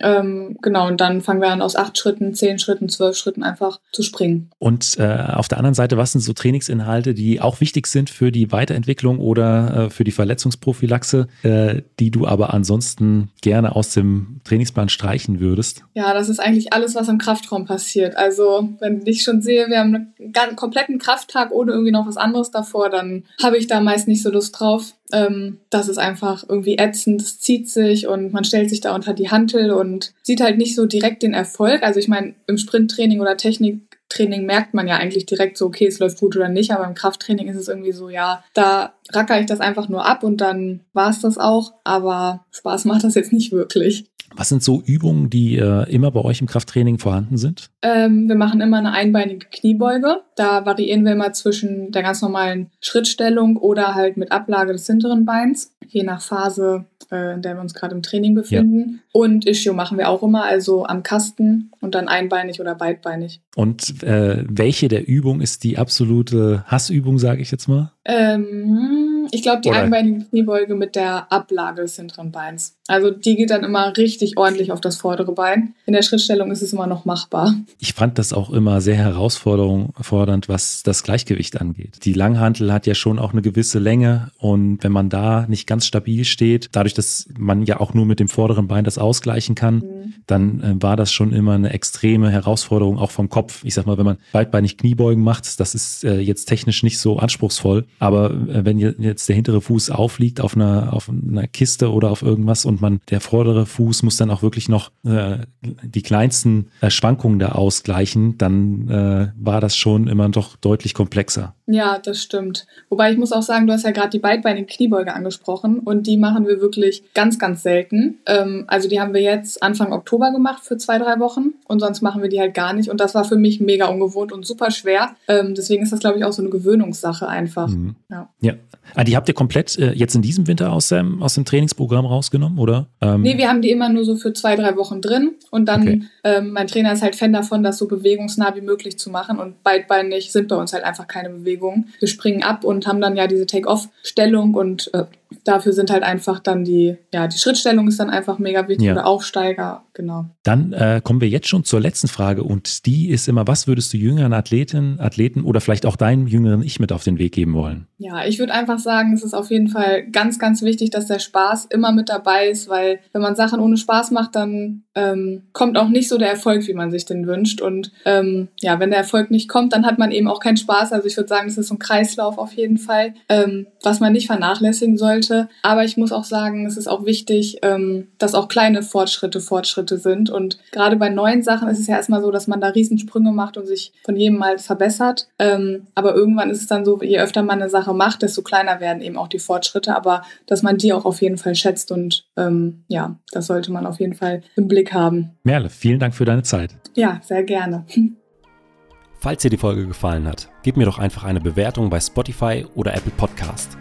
Ähm, 0.00 0.56
genau, 0.62 0.88
und 0.88 1.00
dann 1.00 1.20
fangen 1.20 1.40
wir 1.40 1.50
an, 1.50 1.62
aus 1.62 1.76
acht 1.76 1.98
Schritten, 1.98 2.34
zehn 2.34 2.58
Schritten, 2.58 2.88
zwölf 2.88 3.16
Schritten 3.16 3.42
einfach 3.42 3.80
zu 3.92 4.02
springen. 4.02 4.50
Und 4.58 4.98
äh, 4.98 5.26
auf 5.32 5.48
der 5.48 5.58
anderen 5.58 5.74
Seite, 5.74 5.96
was 5.96 6.12
sind 6.12 6.20
so 6.20 6.32
Trainingsinhalte, 6.32 7.14
die 7.14 7.40
auch 7.40 7.60
wichtig 7.60 7.86
sind 7.86 8.10
für 8.10 8.32
die 8.32 8.52
Weiterentwicklung 8.52 9.18
oder 9.18 9.86
äh, 9.86 9.90
für 9.90 10.04
die 10.04 10.10
Verletzungsprophylaxe, 10.10 11.28
äh, 11.42 11.82
die 11.98 12.10
du 12.10 12.26
aber 12.26 12.52
ansonsten 12.52 13.30
gerne 13.40 13.76
aus 13.76 13.94
dem 13.94 14.40
Trainingsplan 14.44 14.88
streichen 14.88 15.40
würdest? 15.40 15.84
Ja, 15.94 16.14
das 16.14 16.28
ist 16.28 16.40
eigentlich 16.40 16.72
alles, 16.72 16.94
was 16.94 17.08
im 17.08 17.18
Kraftraum 17.18 17.64
passiert. 17.64 18.16
Also, 18.16 18.68
wenn 18.80 19.02
ich 19.06 19.22
schon 19.22 19.42
sehe, 19.42 19.68
wir 19.68 19.78
haben 19.78 20.14
einen 20.18 20.56
kompletten 20.56 20.98
Krafttag 20.98 21.52
ohne 21.52 21.72
irgendwie 21.72 21.92
noch 21.92 22.06
was 22.06 22.16
anderes 22.16 22.50
davor, 22.50 22.90
dann 22.90 23.24
habe 23.42 23.56
ich 23.56 23.66
da 23.66 23.80
meist 23.80 24.08
nicht 24.08 24.22
so 24.22 24.30
Lust 24.30 24.58
drauf. 24.58 24.94
Ähm, 25.12 25.58
das 25.70 25.88
ist 25.88 25.98
einfach 25.98 26.44
irgendwie 26.48 26.78
ätzend, 26.78 27.22
es 27.22 27.40
zieht 27.40 27.68
sich 27.68 28.06
und 28.06 28.32
man 28.32 28.44
stellt 28.44 28.70
sich 28.70 28.80
da 28.80 28.94
unter 28.94 29.14
die 29.14 29.30
Hantel 29.30 29.70
und 29.70 30.12
sieht 30.22 30.40
halt 30.40 30.58
nicht 30.58 30.74
so 30.74 30.86
direkt 30.86 31.22
den 31.22 31.34
Erfolg. 31.34 31.82
Also 31.82 32.00
ich 32.00 32.08
meine, 32.08 32.34
im 32.46 32.58
Sprinttraining 32.58 33.20
oder 33.20 33.36
Techniktraining 33.36 34.44
merkt 34.46 34.74
man 34.74 34.88
ja 34.88 34.96
eigentlich 34.96 35.26
direkt 35.26 35.56
so, 35.56 35.66
okay, 35.66 35.86
es 35.86 35.98
läuft 35.98 36.20
gut 36.20 36.36
oder 36.36 36.48
nicht, 36.48 36.72
aber 36.72 36.86
im 36.86 36.94
Krafttraining 36.94 37.48
ist 37.48 37.56
es 37.56 37.68
irgendwie 37.68 37.92
so, 37.92 38.08
ja, 38.08 38.44
da 38.54 38.94
racker 39.10 39.40
ich 39.40 39.46
das 39.46 39.60
einfach 39.60 39.88
nur 39.88 40.06
ab 40.06 40.22
und 40.22 40.38
dann 40.38 40.80
war 40.92 41.10
es 41.10 41.20
das 41.20 41.38
auch, 41.38 41.72
aber 41.84 42.44
Spaß 42.50 42.84
macht 42.84 43.04
das 43.04 43.14
jetzt 43.14 43.32
nicht 43.32 43.52
wirklich. 43.52 44.09
Was 44.34 44.48
sind 44.48 44.62
so 44.62 44.82
Übungen, 44.84 45.28
die 45.28 45.56
äh, 45.56 45.90
immer 45.92 46.10
bei 46.10 46.20
euch 46.20 46.40
im 46.40 46.46
Krafttraining 46.46 46.98
vorhanden 46.98 47.36
sind? 47.36 47.70
Ähm, 47.82 48.28
wir 48.28 48.36
machen 48.36 48.60
immer 48.60 48.78
eine 48.78 48.92
einbeinige 48.92 49.46
Kniebeuge. 49.50 50.20
Da 50.36 50.64
variieren 50.64 51.04
wir 51.04 51.12
immer 51.12 51.32
zwischen 51.32 51.90
der 51.90 52.02
ganz 52.02 52.22
normalen 52.22 52.70
Schrittstellung 52.80 53.56
oder 53.56 53.94
halt 53.94 54.16
mit 54.16 54.32
Ablage 54.32 54.72
des 54.72 54.86
hinteren 54.86 55.24
Beins, 55.24 55.74
je 55.86 56.04
nach 56.04 56.22
Phase, 56.22 56.84
äh, 57.10 57.34
in 57.34 57.42
der 57.42 57.54
wir 57.54 57.60
uns 57.60 57.74
gerade 57.74 57.94
im 57.94 58.02
Training 58.02 58.34
befinden. 58.34 59.00
Ja. 59.02 59.20
Und 59.20 59.46
Ischio 59.46 59.72
machen 59.72 59.98
wir 59.98 60.08
auch 60.08 60.22
immer, 60.22 60.44
also 60.44 60.86
am 60.86 61.02
Kasten 61.02 61.72
und 61.80 61.94
dann 61.94 62.08
einbeinig 62.08 62.60
oder 62.60 62.74
beidbeinig. 62.74 63.40
Und 63.56 64.02
äh, 64.04 64.44
welche 64.48 64.88
der 64.88 65.08
Übungen 65.08 65.40
ist 65.40 65.64
die 65.64 65.76
absolute 65.76 66.64
Hassübung, 66.66 67.18
sage 67.18 67.42
ich 67.42 67.50
jetzt 67.50 67.68
mal? 67.68 67.92
Ähm, 68.04 69.28
ich 69.32 69.42
glaube, 69.42 69.60
die 69.60 69.68
Oder? 69.68 69.78
einbeinige 69.78 70.24
Kniebeuge 70.26 70.74
mit 70.74 70.96
der 70.96 71.30
Ablage 71.32 71.82
des 71.82 71.96
hinteren 71.96 72.32
Beins. 72.32 72.76
Also 72.90 73.12
die 73.12 73.36
geht 73.36 73.50
dann 73.50 73.62
immer 73.62 73.96
richtig 73.96 74.36
ordentlich 74.36 74.72
auf 74.72 74.80
das 74.80 74.96
vordere 74.96 75.32
Bein. 75.32 75.74
In 75.86 75.92
der 75.92 76.02
Schrittstellung 76.02 76.50
ist 76.50 76.60
es 76.60 76.72
immer 76.72 76.88
noch 76.88 77.04
machbar. 77.04 77.54
Ich 77.78 77.94
fand 77.94 78.18
das 78.18 78.32
auch 78.32 78.50
immer 78.50 78.80
sehr 78.80 78.96
herausfordernd, 78.96 80.48
was 80.48 80.82
das 80.82 81.04
Gleichgewicht 81.04 81.60
angeht. 81.60 82.04
Die 82.04 82.12
Langhantel 82.12 82.72
hat 82.72 82.88
ja 82.88 82.94
schon 82.94 83.20
auch 83.20 83.32
eine 83.32 83.42
gewisse 83.42 83.78
Länge 83.78 84.32
und 84.38 84.82
wenn 84.82 84.90
man 84.90 85.08
da 85.08 85.46
nicht 85.48 85.68
ganz 85.68 85.86
stabil 85.86 86.24
steht, 86.24 86.70
dadurch, 86.72 86.94
dass 86.94 87.28
man 87.38 87.62
ja 87.62 87.78
auch 87.78 87.94
nur 87.94 88.06
mit 88.06 88.18
dem 88.18 88.28
vorderen 88.28 88.66
Bein 88.66 88.82
das 88.82 88.98
ausgleichen 88.98 89.54
kann, 89.54 89.76
mhm. 89.76 90.14
dann 90.26 90.60
äh, 90.60 90.82
war 90.82 90.96
das 90.96 91.12
schon 91.12 91.32
immer 91.32 91.52
eine 91.52 91.72
extreme 91.72 92.28
Herausforderung, 92.30 92.98
auch 92.98 93.12
vom 93.12 93.28
Kopf. 93.28 93.64
Ich 93.64 93.74
sag 93.74 93.86
mal, 93.86 93.98
wenn 93.98 94.06
man 94.06 94.18
beidbeinig 94.32 94.78
Kniebeugen 94.78 95.22
macht, 95.22 95.60
das 95.60 95.76
ist 95.76 96.02
äh, 96.02 96.18
jetzt 96.18 96.46
technisch 96.46 96.82
nicht 96.82 96.98
so 96.98 97.18
anspruchsvoll, 97.18 97.86
aber 98.00 98.32
äh, 98.32 98.64
wenn 98.64 98.80
jetzt 98.80 99.28
der 99.28 99.36
hintere 99.36 99.60
Fuß 99.60 99.90
aufliegt 99.90 100.40
auf 100.40 100.56
einer, 100.56 100.92
auf 100.92 101.08
einer 101.08 101.46
Kiste 101.46 101.92
oder 101.92 102.10
auf 102.10 102.22
irgendwas 102.22 102.64
und 102.64 102.79
man, 102.80 103.00
der 103.10 103.20
vordere 103.20 103.66
Fuß 103.66 104.02
muss 104.02 104.16
dann 104.16 104.30
auch 104.30 104.42
wirklich 104.42 104.68
noch 104.68 104.90
äh, 105.04 105.38
die 105.62 106.02
kleinsten 106.02 106.70
äh, 106.80 106.90
Schwankungen 106.90 107.38
da 107.38 107.50
ausgleichen, 107.52 108.38
dann 108.38 108.88
äh, 108.88 109.32
war 109.36 109.60
das 109.60 109.76
schon 109.76 110.06
immer 110.06 110.28
doch 110.28 110.56
deutlich 110.56 110.94
komplexer. 110.94 111.54
Ja, 111.66 111.98
das 111.98 112.20
stimmt. 112.20 112.66
Wobei 112.88 113.12
ich 113.12 113.18
muss 113.18 113.32
auch 113.32 113.42
sagen, 113.42 113.66
du 113.66 113.72
hast 113.72 113.84
ja 113.84 113.92
gerade 113.92 114.10
die 114.10 114.18
beidbeinigen 114.18 114.66
Kniebeuge 114.66 115.14
angesprochen 115.14 115.78
und 115.78 116.06
die 116.06 116.16
machen 116.16 116.46
wir 116.46 116.60
wirklich 116.60 117.04
ganz, 117.14 117.38
ganz 117.38 117.62
selten. 117.62 118.18
Ähm, 118.26 118.64
also 118.66 118.88
die 118.88 119.00
haben 119.00 119.14
wir 119.14 119.20
jetzt 119.20 119.62
Anfang 119.62 119.92
Oktober 119.92 120.32
gemacht 120.32 120.64
für 120.64 120.76
zwei, 120.78 120.98
drei 120.98 121.20
Wochen 121.20 121.54
und 121.68 121.80
sonst 121.80 122.02
machen 122.02 122.22
wir 122.22 122.28
die 122.28 122.40
halt 122.40 122.54
gar 122.54 122.72
nicht 122.72 122.90
und 122.90 123.00
das 123.00 123.14
war 123.14 123.24
für 123.24 123.36
mich 123.36 123.60
mega 123.60 123.86
ungewohnt 123.86 124.32
und 124.32 124.44
super 124.44 124.70
schwer. 124.70 125.14
Ähm, 125.28 125.54
deswegen 125.54 125.84
ist 125.84 125.92
das, 125.92 126.00
glaube 126.00 126.18
ich, 126.18 126.24
auch 126.24 126.32
so 126.32 126.42
eine 126.42 126.50
Gewöhnungssache 126.50 127.28
einfach. 127.28 127.68
Mhm. 127.68 127.94
Ja. 128.10 128.28
ja. 128.40 128.54
Ah, 128.94 129.04
die 129.04 129.16
habt 129.16 129.28
ihr 129.28 129.34
komplett 129.34 129.78
äh, 129.78 129.92
jetzt 129.92 130.14
in 130.14 130.22
diesem 130.22 130.46
Winter 130.46 130.72
aus 130.72 130.88
dem, 130.88 131.22
aus 131.22 131.34
dem 131.34 131.44
Trainingsprogramm 131.44 132.06
rausgenommen, 132.06 132.58
oder? 132.58 132.69
Ähm 133.00 133.22
nee, 133.22 133.38
wir 133.38 133.48
haben 133.48 133.62
die 133.62 133.70
immer 133.70 133.88
nur 133.88 134.04
so 134.04 134.16
für 134.16 134.32
zwei, 134.32 134.56
drei 134.56 134.76
Wochen 134.76 135.00
drin. 135.00 135.32
Und 135.50 135.66
dann, 135.66 135.82
okay. 135.82 136.02
ähm, 136.24 136.52
mein 136.52 136.66
Trainer 136.66 136.92
ist 136.92 137.02
halt 137.02 137.16
Fan 137.16 137.32
davon, 137.32 137.62
das 137.62 137.78
so 137.78 137.88
bewegungsnah 137.88 138.54
wie 138.56 138.60
möglich 138.60 138.98
zu 138.98 139.10
machen. 139.10 139.38
Und 139.38 139.62
beidbeinig 139.62 140.32
sind 140.32 140.48
bei 140.48 140.56
uns 140.56 140.72
halt 140.72 140.84
einfach 140.84 141.06
keine 141.06 141.30
Bewegungen. 141.30 141.88
Wir 141.98 142.08
springen 142.08 142.42
ab 142.42 142.64
und 142.64 142.86
haben 142.86 143.00
dann 143.00 143.16
ja 143.16 143.26
diese 143.26 143.46
Take-Off-Stellung 143.46 144.54
und 144.54 144.92
äh, 144.94 145.04
dafür 145.44 145.72
sind 145.72 145.90
halt 145.90 146.02
einfach 146.02 146.40
dann 146.40 146.64
die, 146.64 146.96
ja, 147.12 147.26
die 147.26 147.38
Schrittstellung 147.38 147.88
ist 147.88 148.00
dann 148.00 148.10
einfach 148.10 148.38
mega 148.38 148.66
wichtig 148.68 148.86
ja. 148.86 148.92
oder 148.92 149.06
Aufsteiger, 149.06 149.84
genau. 149.94 150.26
Dann 150.42 150.72
äh, 150.72 151.00
kommen 151.02 151.20
wir 151.20 151.28
jetzt 151.28 151.48
schon 151.48 151.64
zur 151.64 151.80
letzten 151.80 152.08
Frage 152.08 152.42
und 152.42 152.86
die 152.86 153.10
ist 153.10 153.28
immer, 153.28 153.46
was 153.46 153.66
würdest 153.66 153.92
du 153.92 153.96
jüngeren 153.96 154.32
Athleten, 154.32 154.98
Athleten 155.00 155.42
oder 155.42 155.60
vielleicht 155.60 155.86
auch 155.86 155.96
deinem 155.96 156.26
jüngeren 156.26 156.62
Ich 156.62 156.80
mit 156.80 156.92
auf 156.92 157.04
den 157.04 157.18
Weg 157.18 157.32
geben 157.32 157.54
wollen? 157.54 157.86
Ja, 157.98 158.24
ich 158.24 158.38
würde 158.38 158.52
einfach 158.52 158.78
sagen, 158.78 159.12
es 159.12 159.22
ist 159.22 159.34
auf 159.34 159.50
jeden 159.50 159.68
Fall 159.68 160.06
ganz, 160.10 160.38
ganz 160.38 160.62
wichtig, 160.62 160.90
dass 160.90 161.06
der 161.06 161.18
Spaß 161.18 161.66
immer 161.66 161.92
mit 161.92 162.08
dabei 162.08 162.49
weiß, 162.50 162.68
weil 162.68 163.00
wenn 163.12 163.22
man 163.22 163.36
Sachen 163.36 163.60
ohne 163.60 163.76
Spaß 163.76 164.10
macht, 164.10 164.34
dann 164.34 164.82
ähm, 164.94 165.42
kommt 165.52 165.78
auch 165.78 165.88
nicht 165.88 166.08
so 166.08 166.18
der 166.18 166.30
Erfolg, 166.30 166.66
wie 166.66 166.74
man 166.74 166.90
sich 166.90 167.04
den 167.04 167.26
wünscht. 167.26 167.60
Und 167.60 167.92
ähm, 168.04 168.48
ja, 168.60 168.80
wenn 168.80 168.90
der 168.90 168.98
Erfolg 168.98 169.30
nicht 169.30 169.48
kommt, 169.48 169.72
dann 169.72 169.86
hat 169.86 169.98
man 169.98 170.10
eben 170.10 170.28
auch 170.28 170.40
keinen 170.40 170.56
Spaß. 170.56 170.92
Also 170.92 171.06
ich 171.06 171.16
würde 171.16 171.28
sagen, 171.28 171.48
es 171.48 171.58
ist 171.58 171.68
so 171.68 171.74
ein 171.74 171.78
Kreislauf 171.78 172.38
auf 172.38 172.52
jeden 172.54 172.78
Fall, 172.78 173.14
ähm, 173.28 173.66
was 173.82 174.00
man 174.00 174.12
nicht 174.12 174.26
vernachlässigen 174.26 174.96
sollte. 174.96 175.48
Aber 175.62 175.84
ich 175.84 175.96
muss 175.96 176.12
auch 176.12 176.24
sagen, 176.24 176.66
es 176.66 176.76
ist 176.76 176.88
auch 176.88 177.04
wichtig, 177.04 177.58
ähm, 177.62 178.08
dass 178.18 178.34
auch 178.34 178.48
kleine 178.48 178.82
Fortschritte 178.82 179.40
Fortschritte 179.40 179.98
sind. 179.98 180.30
Und 180.30 180.58
gerade 180.72 180.96
bei 180.96 181.08
neuen 181.08 181.42
Sachen 181.42 181.68
ist 181.68 181.78
es 181.78 181.86
ja 181.86 181.96
erstmal 181.96 182.20
so, 182.20 182.30
dass 182.30 182.46
man 182.46 182.60
da 182.60 182.68
Riesensprünge 182.68 183.32
macht 183.32 183.56
und 183.56 183.66
sich 183.66 183.92
von 184.04 184.16
jedem 184.16 184.38
Mal 184.38 184.58
verbessert. 184.58 185.28
Ähm, 185.38 185.86
aber 185.94 186.14
irgendwann 186.14 186.50
ist 186.50 186.60
es 186.60 186.66
dann 186.66 186.84
so, 186.84 187.00
je 187.00 187.20
öfter 187.20 187.42
man 187.42 187.60
eine 187.60 187.70
Sache 187.70 187.94
macht, 187.94 188.22
desto 188.22 188.42
kleiner 188.42 188.80
werden 188.80 189.02
eben 189.02 189.16
auch 189.16 189.28
die 189.28 189.38
Fortschritte. 189.38 189.94
Aber 189.94 190.22
dass 190.46 190.62
man 190.62 190.76
die 190.76 190.92
auch 190.92 191.04
auf 191.04 191.22
jeden 191.22 191.38
Fall 191.38 191.54
schätzt 191.54 191.92
und 191.92 192.24
ähm, 192.40 192.84
ja, 192.88 193.18
das 193.32 193.46
sollte 193.46 193.72
man 193.72 193.86
auf 193.86 194.00
jeden 194.00 194.14
Fall 194.14 194.42
im 194.56 194.68
Blick 194.68 194.92
haben. 194.92 195.38
Merle, 195.44 195.68
vielen 195.68 195.98
Dank 195.98 196.14
für 196.14 196.24
deine 196.24 196.42
Zeit. 196.42 196.74
Ja, 196.94 197.20
sehr 197.22 197.44
gerne. 197.44 197.84
Falls 199.20 199.42
dir 199.42 199.50
die 199.50 199.58
Folge 199.58 199.86
gefallen 199.86 200.26
hat, 200.26 200.48
gib 200.62 200.78
mir 200.78 200.86
doch 200.86 200.98
einfach 200.98 201.24
eine 201.24 201.40
Bewertung 201.40 201.90
bei 201.90 202.00
Spotify 202.00 202.64
oder 202.74 202.94
Apple 202.94 203.12
Podcast. 203.16 203.76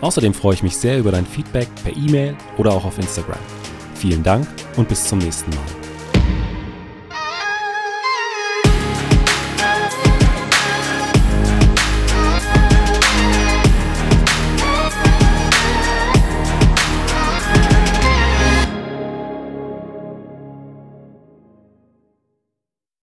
Außerdem 0.00 0.32
freue 0.32 0.54
ich 0.54 0.62
mich 0.62 0.76
sehr 0.76 0.98
über 0.98 1.12
dein 1.12 1.26
Feedback 1.26 1.68
per 1.84 1.94
E-Mail 1.94 2.34
oder 2.56 2.72
auch 2.72 2.84
auf 2.86 2.98
Instagram. 2.98 3.38
Vielen 3.94 4.22
Dank 4.22 4.46
und 4.76 4.88
bis 4.88 5.04
zum 5.04 5.18
nächsten 5.18 5.50
Mal. 5.50 5.77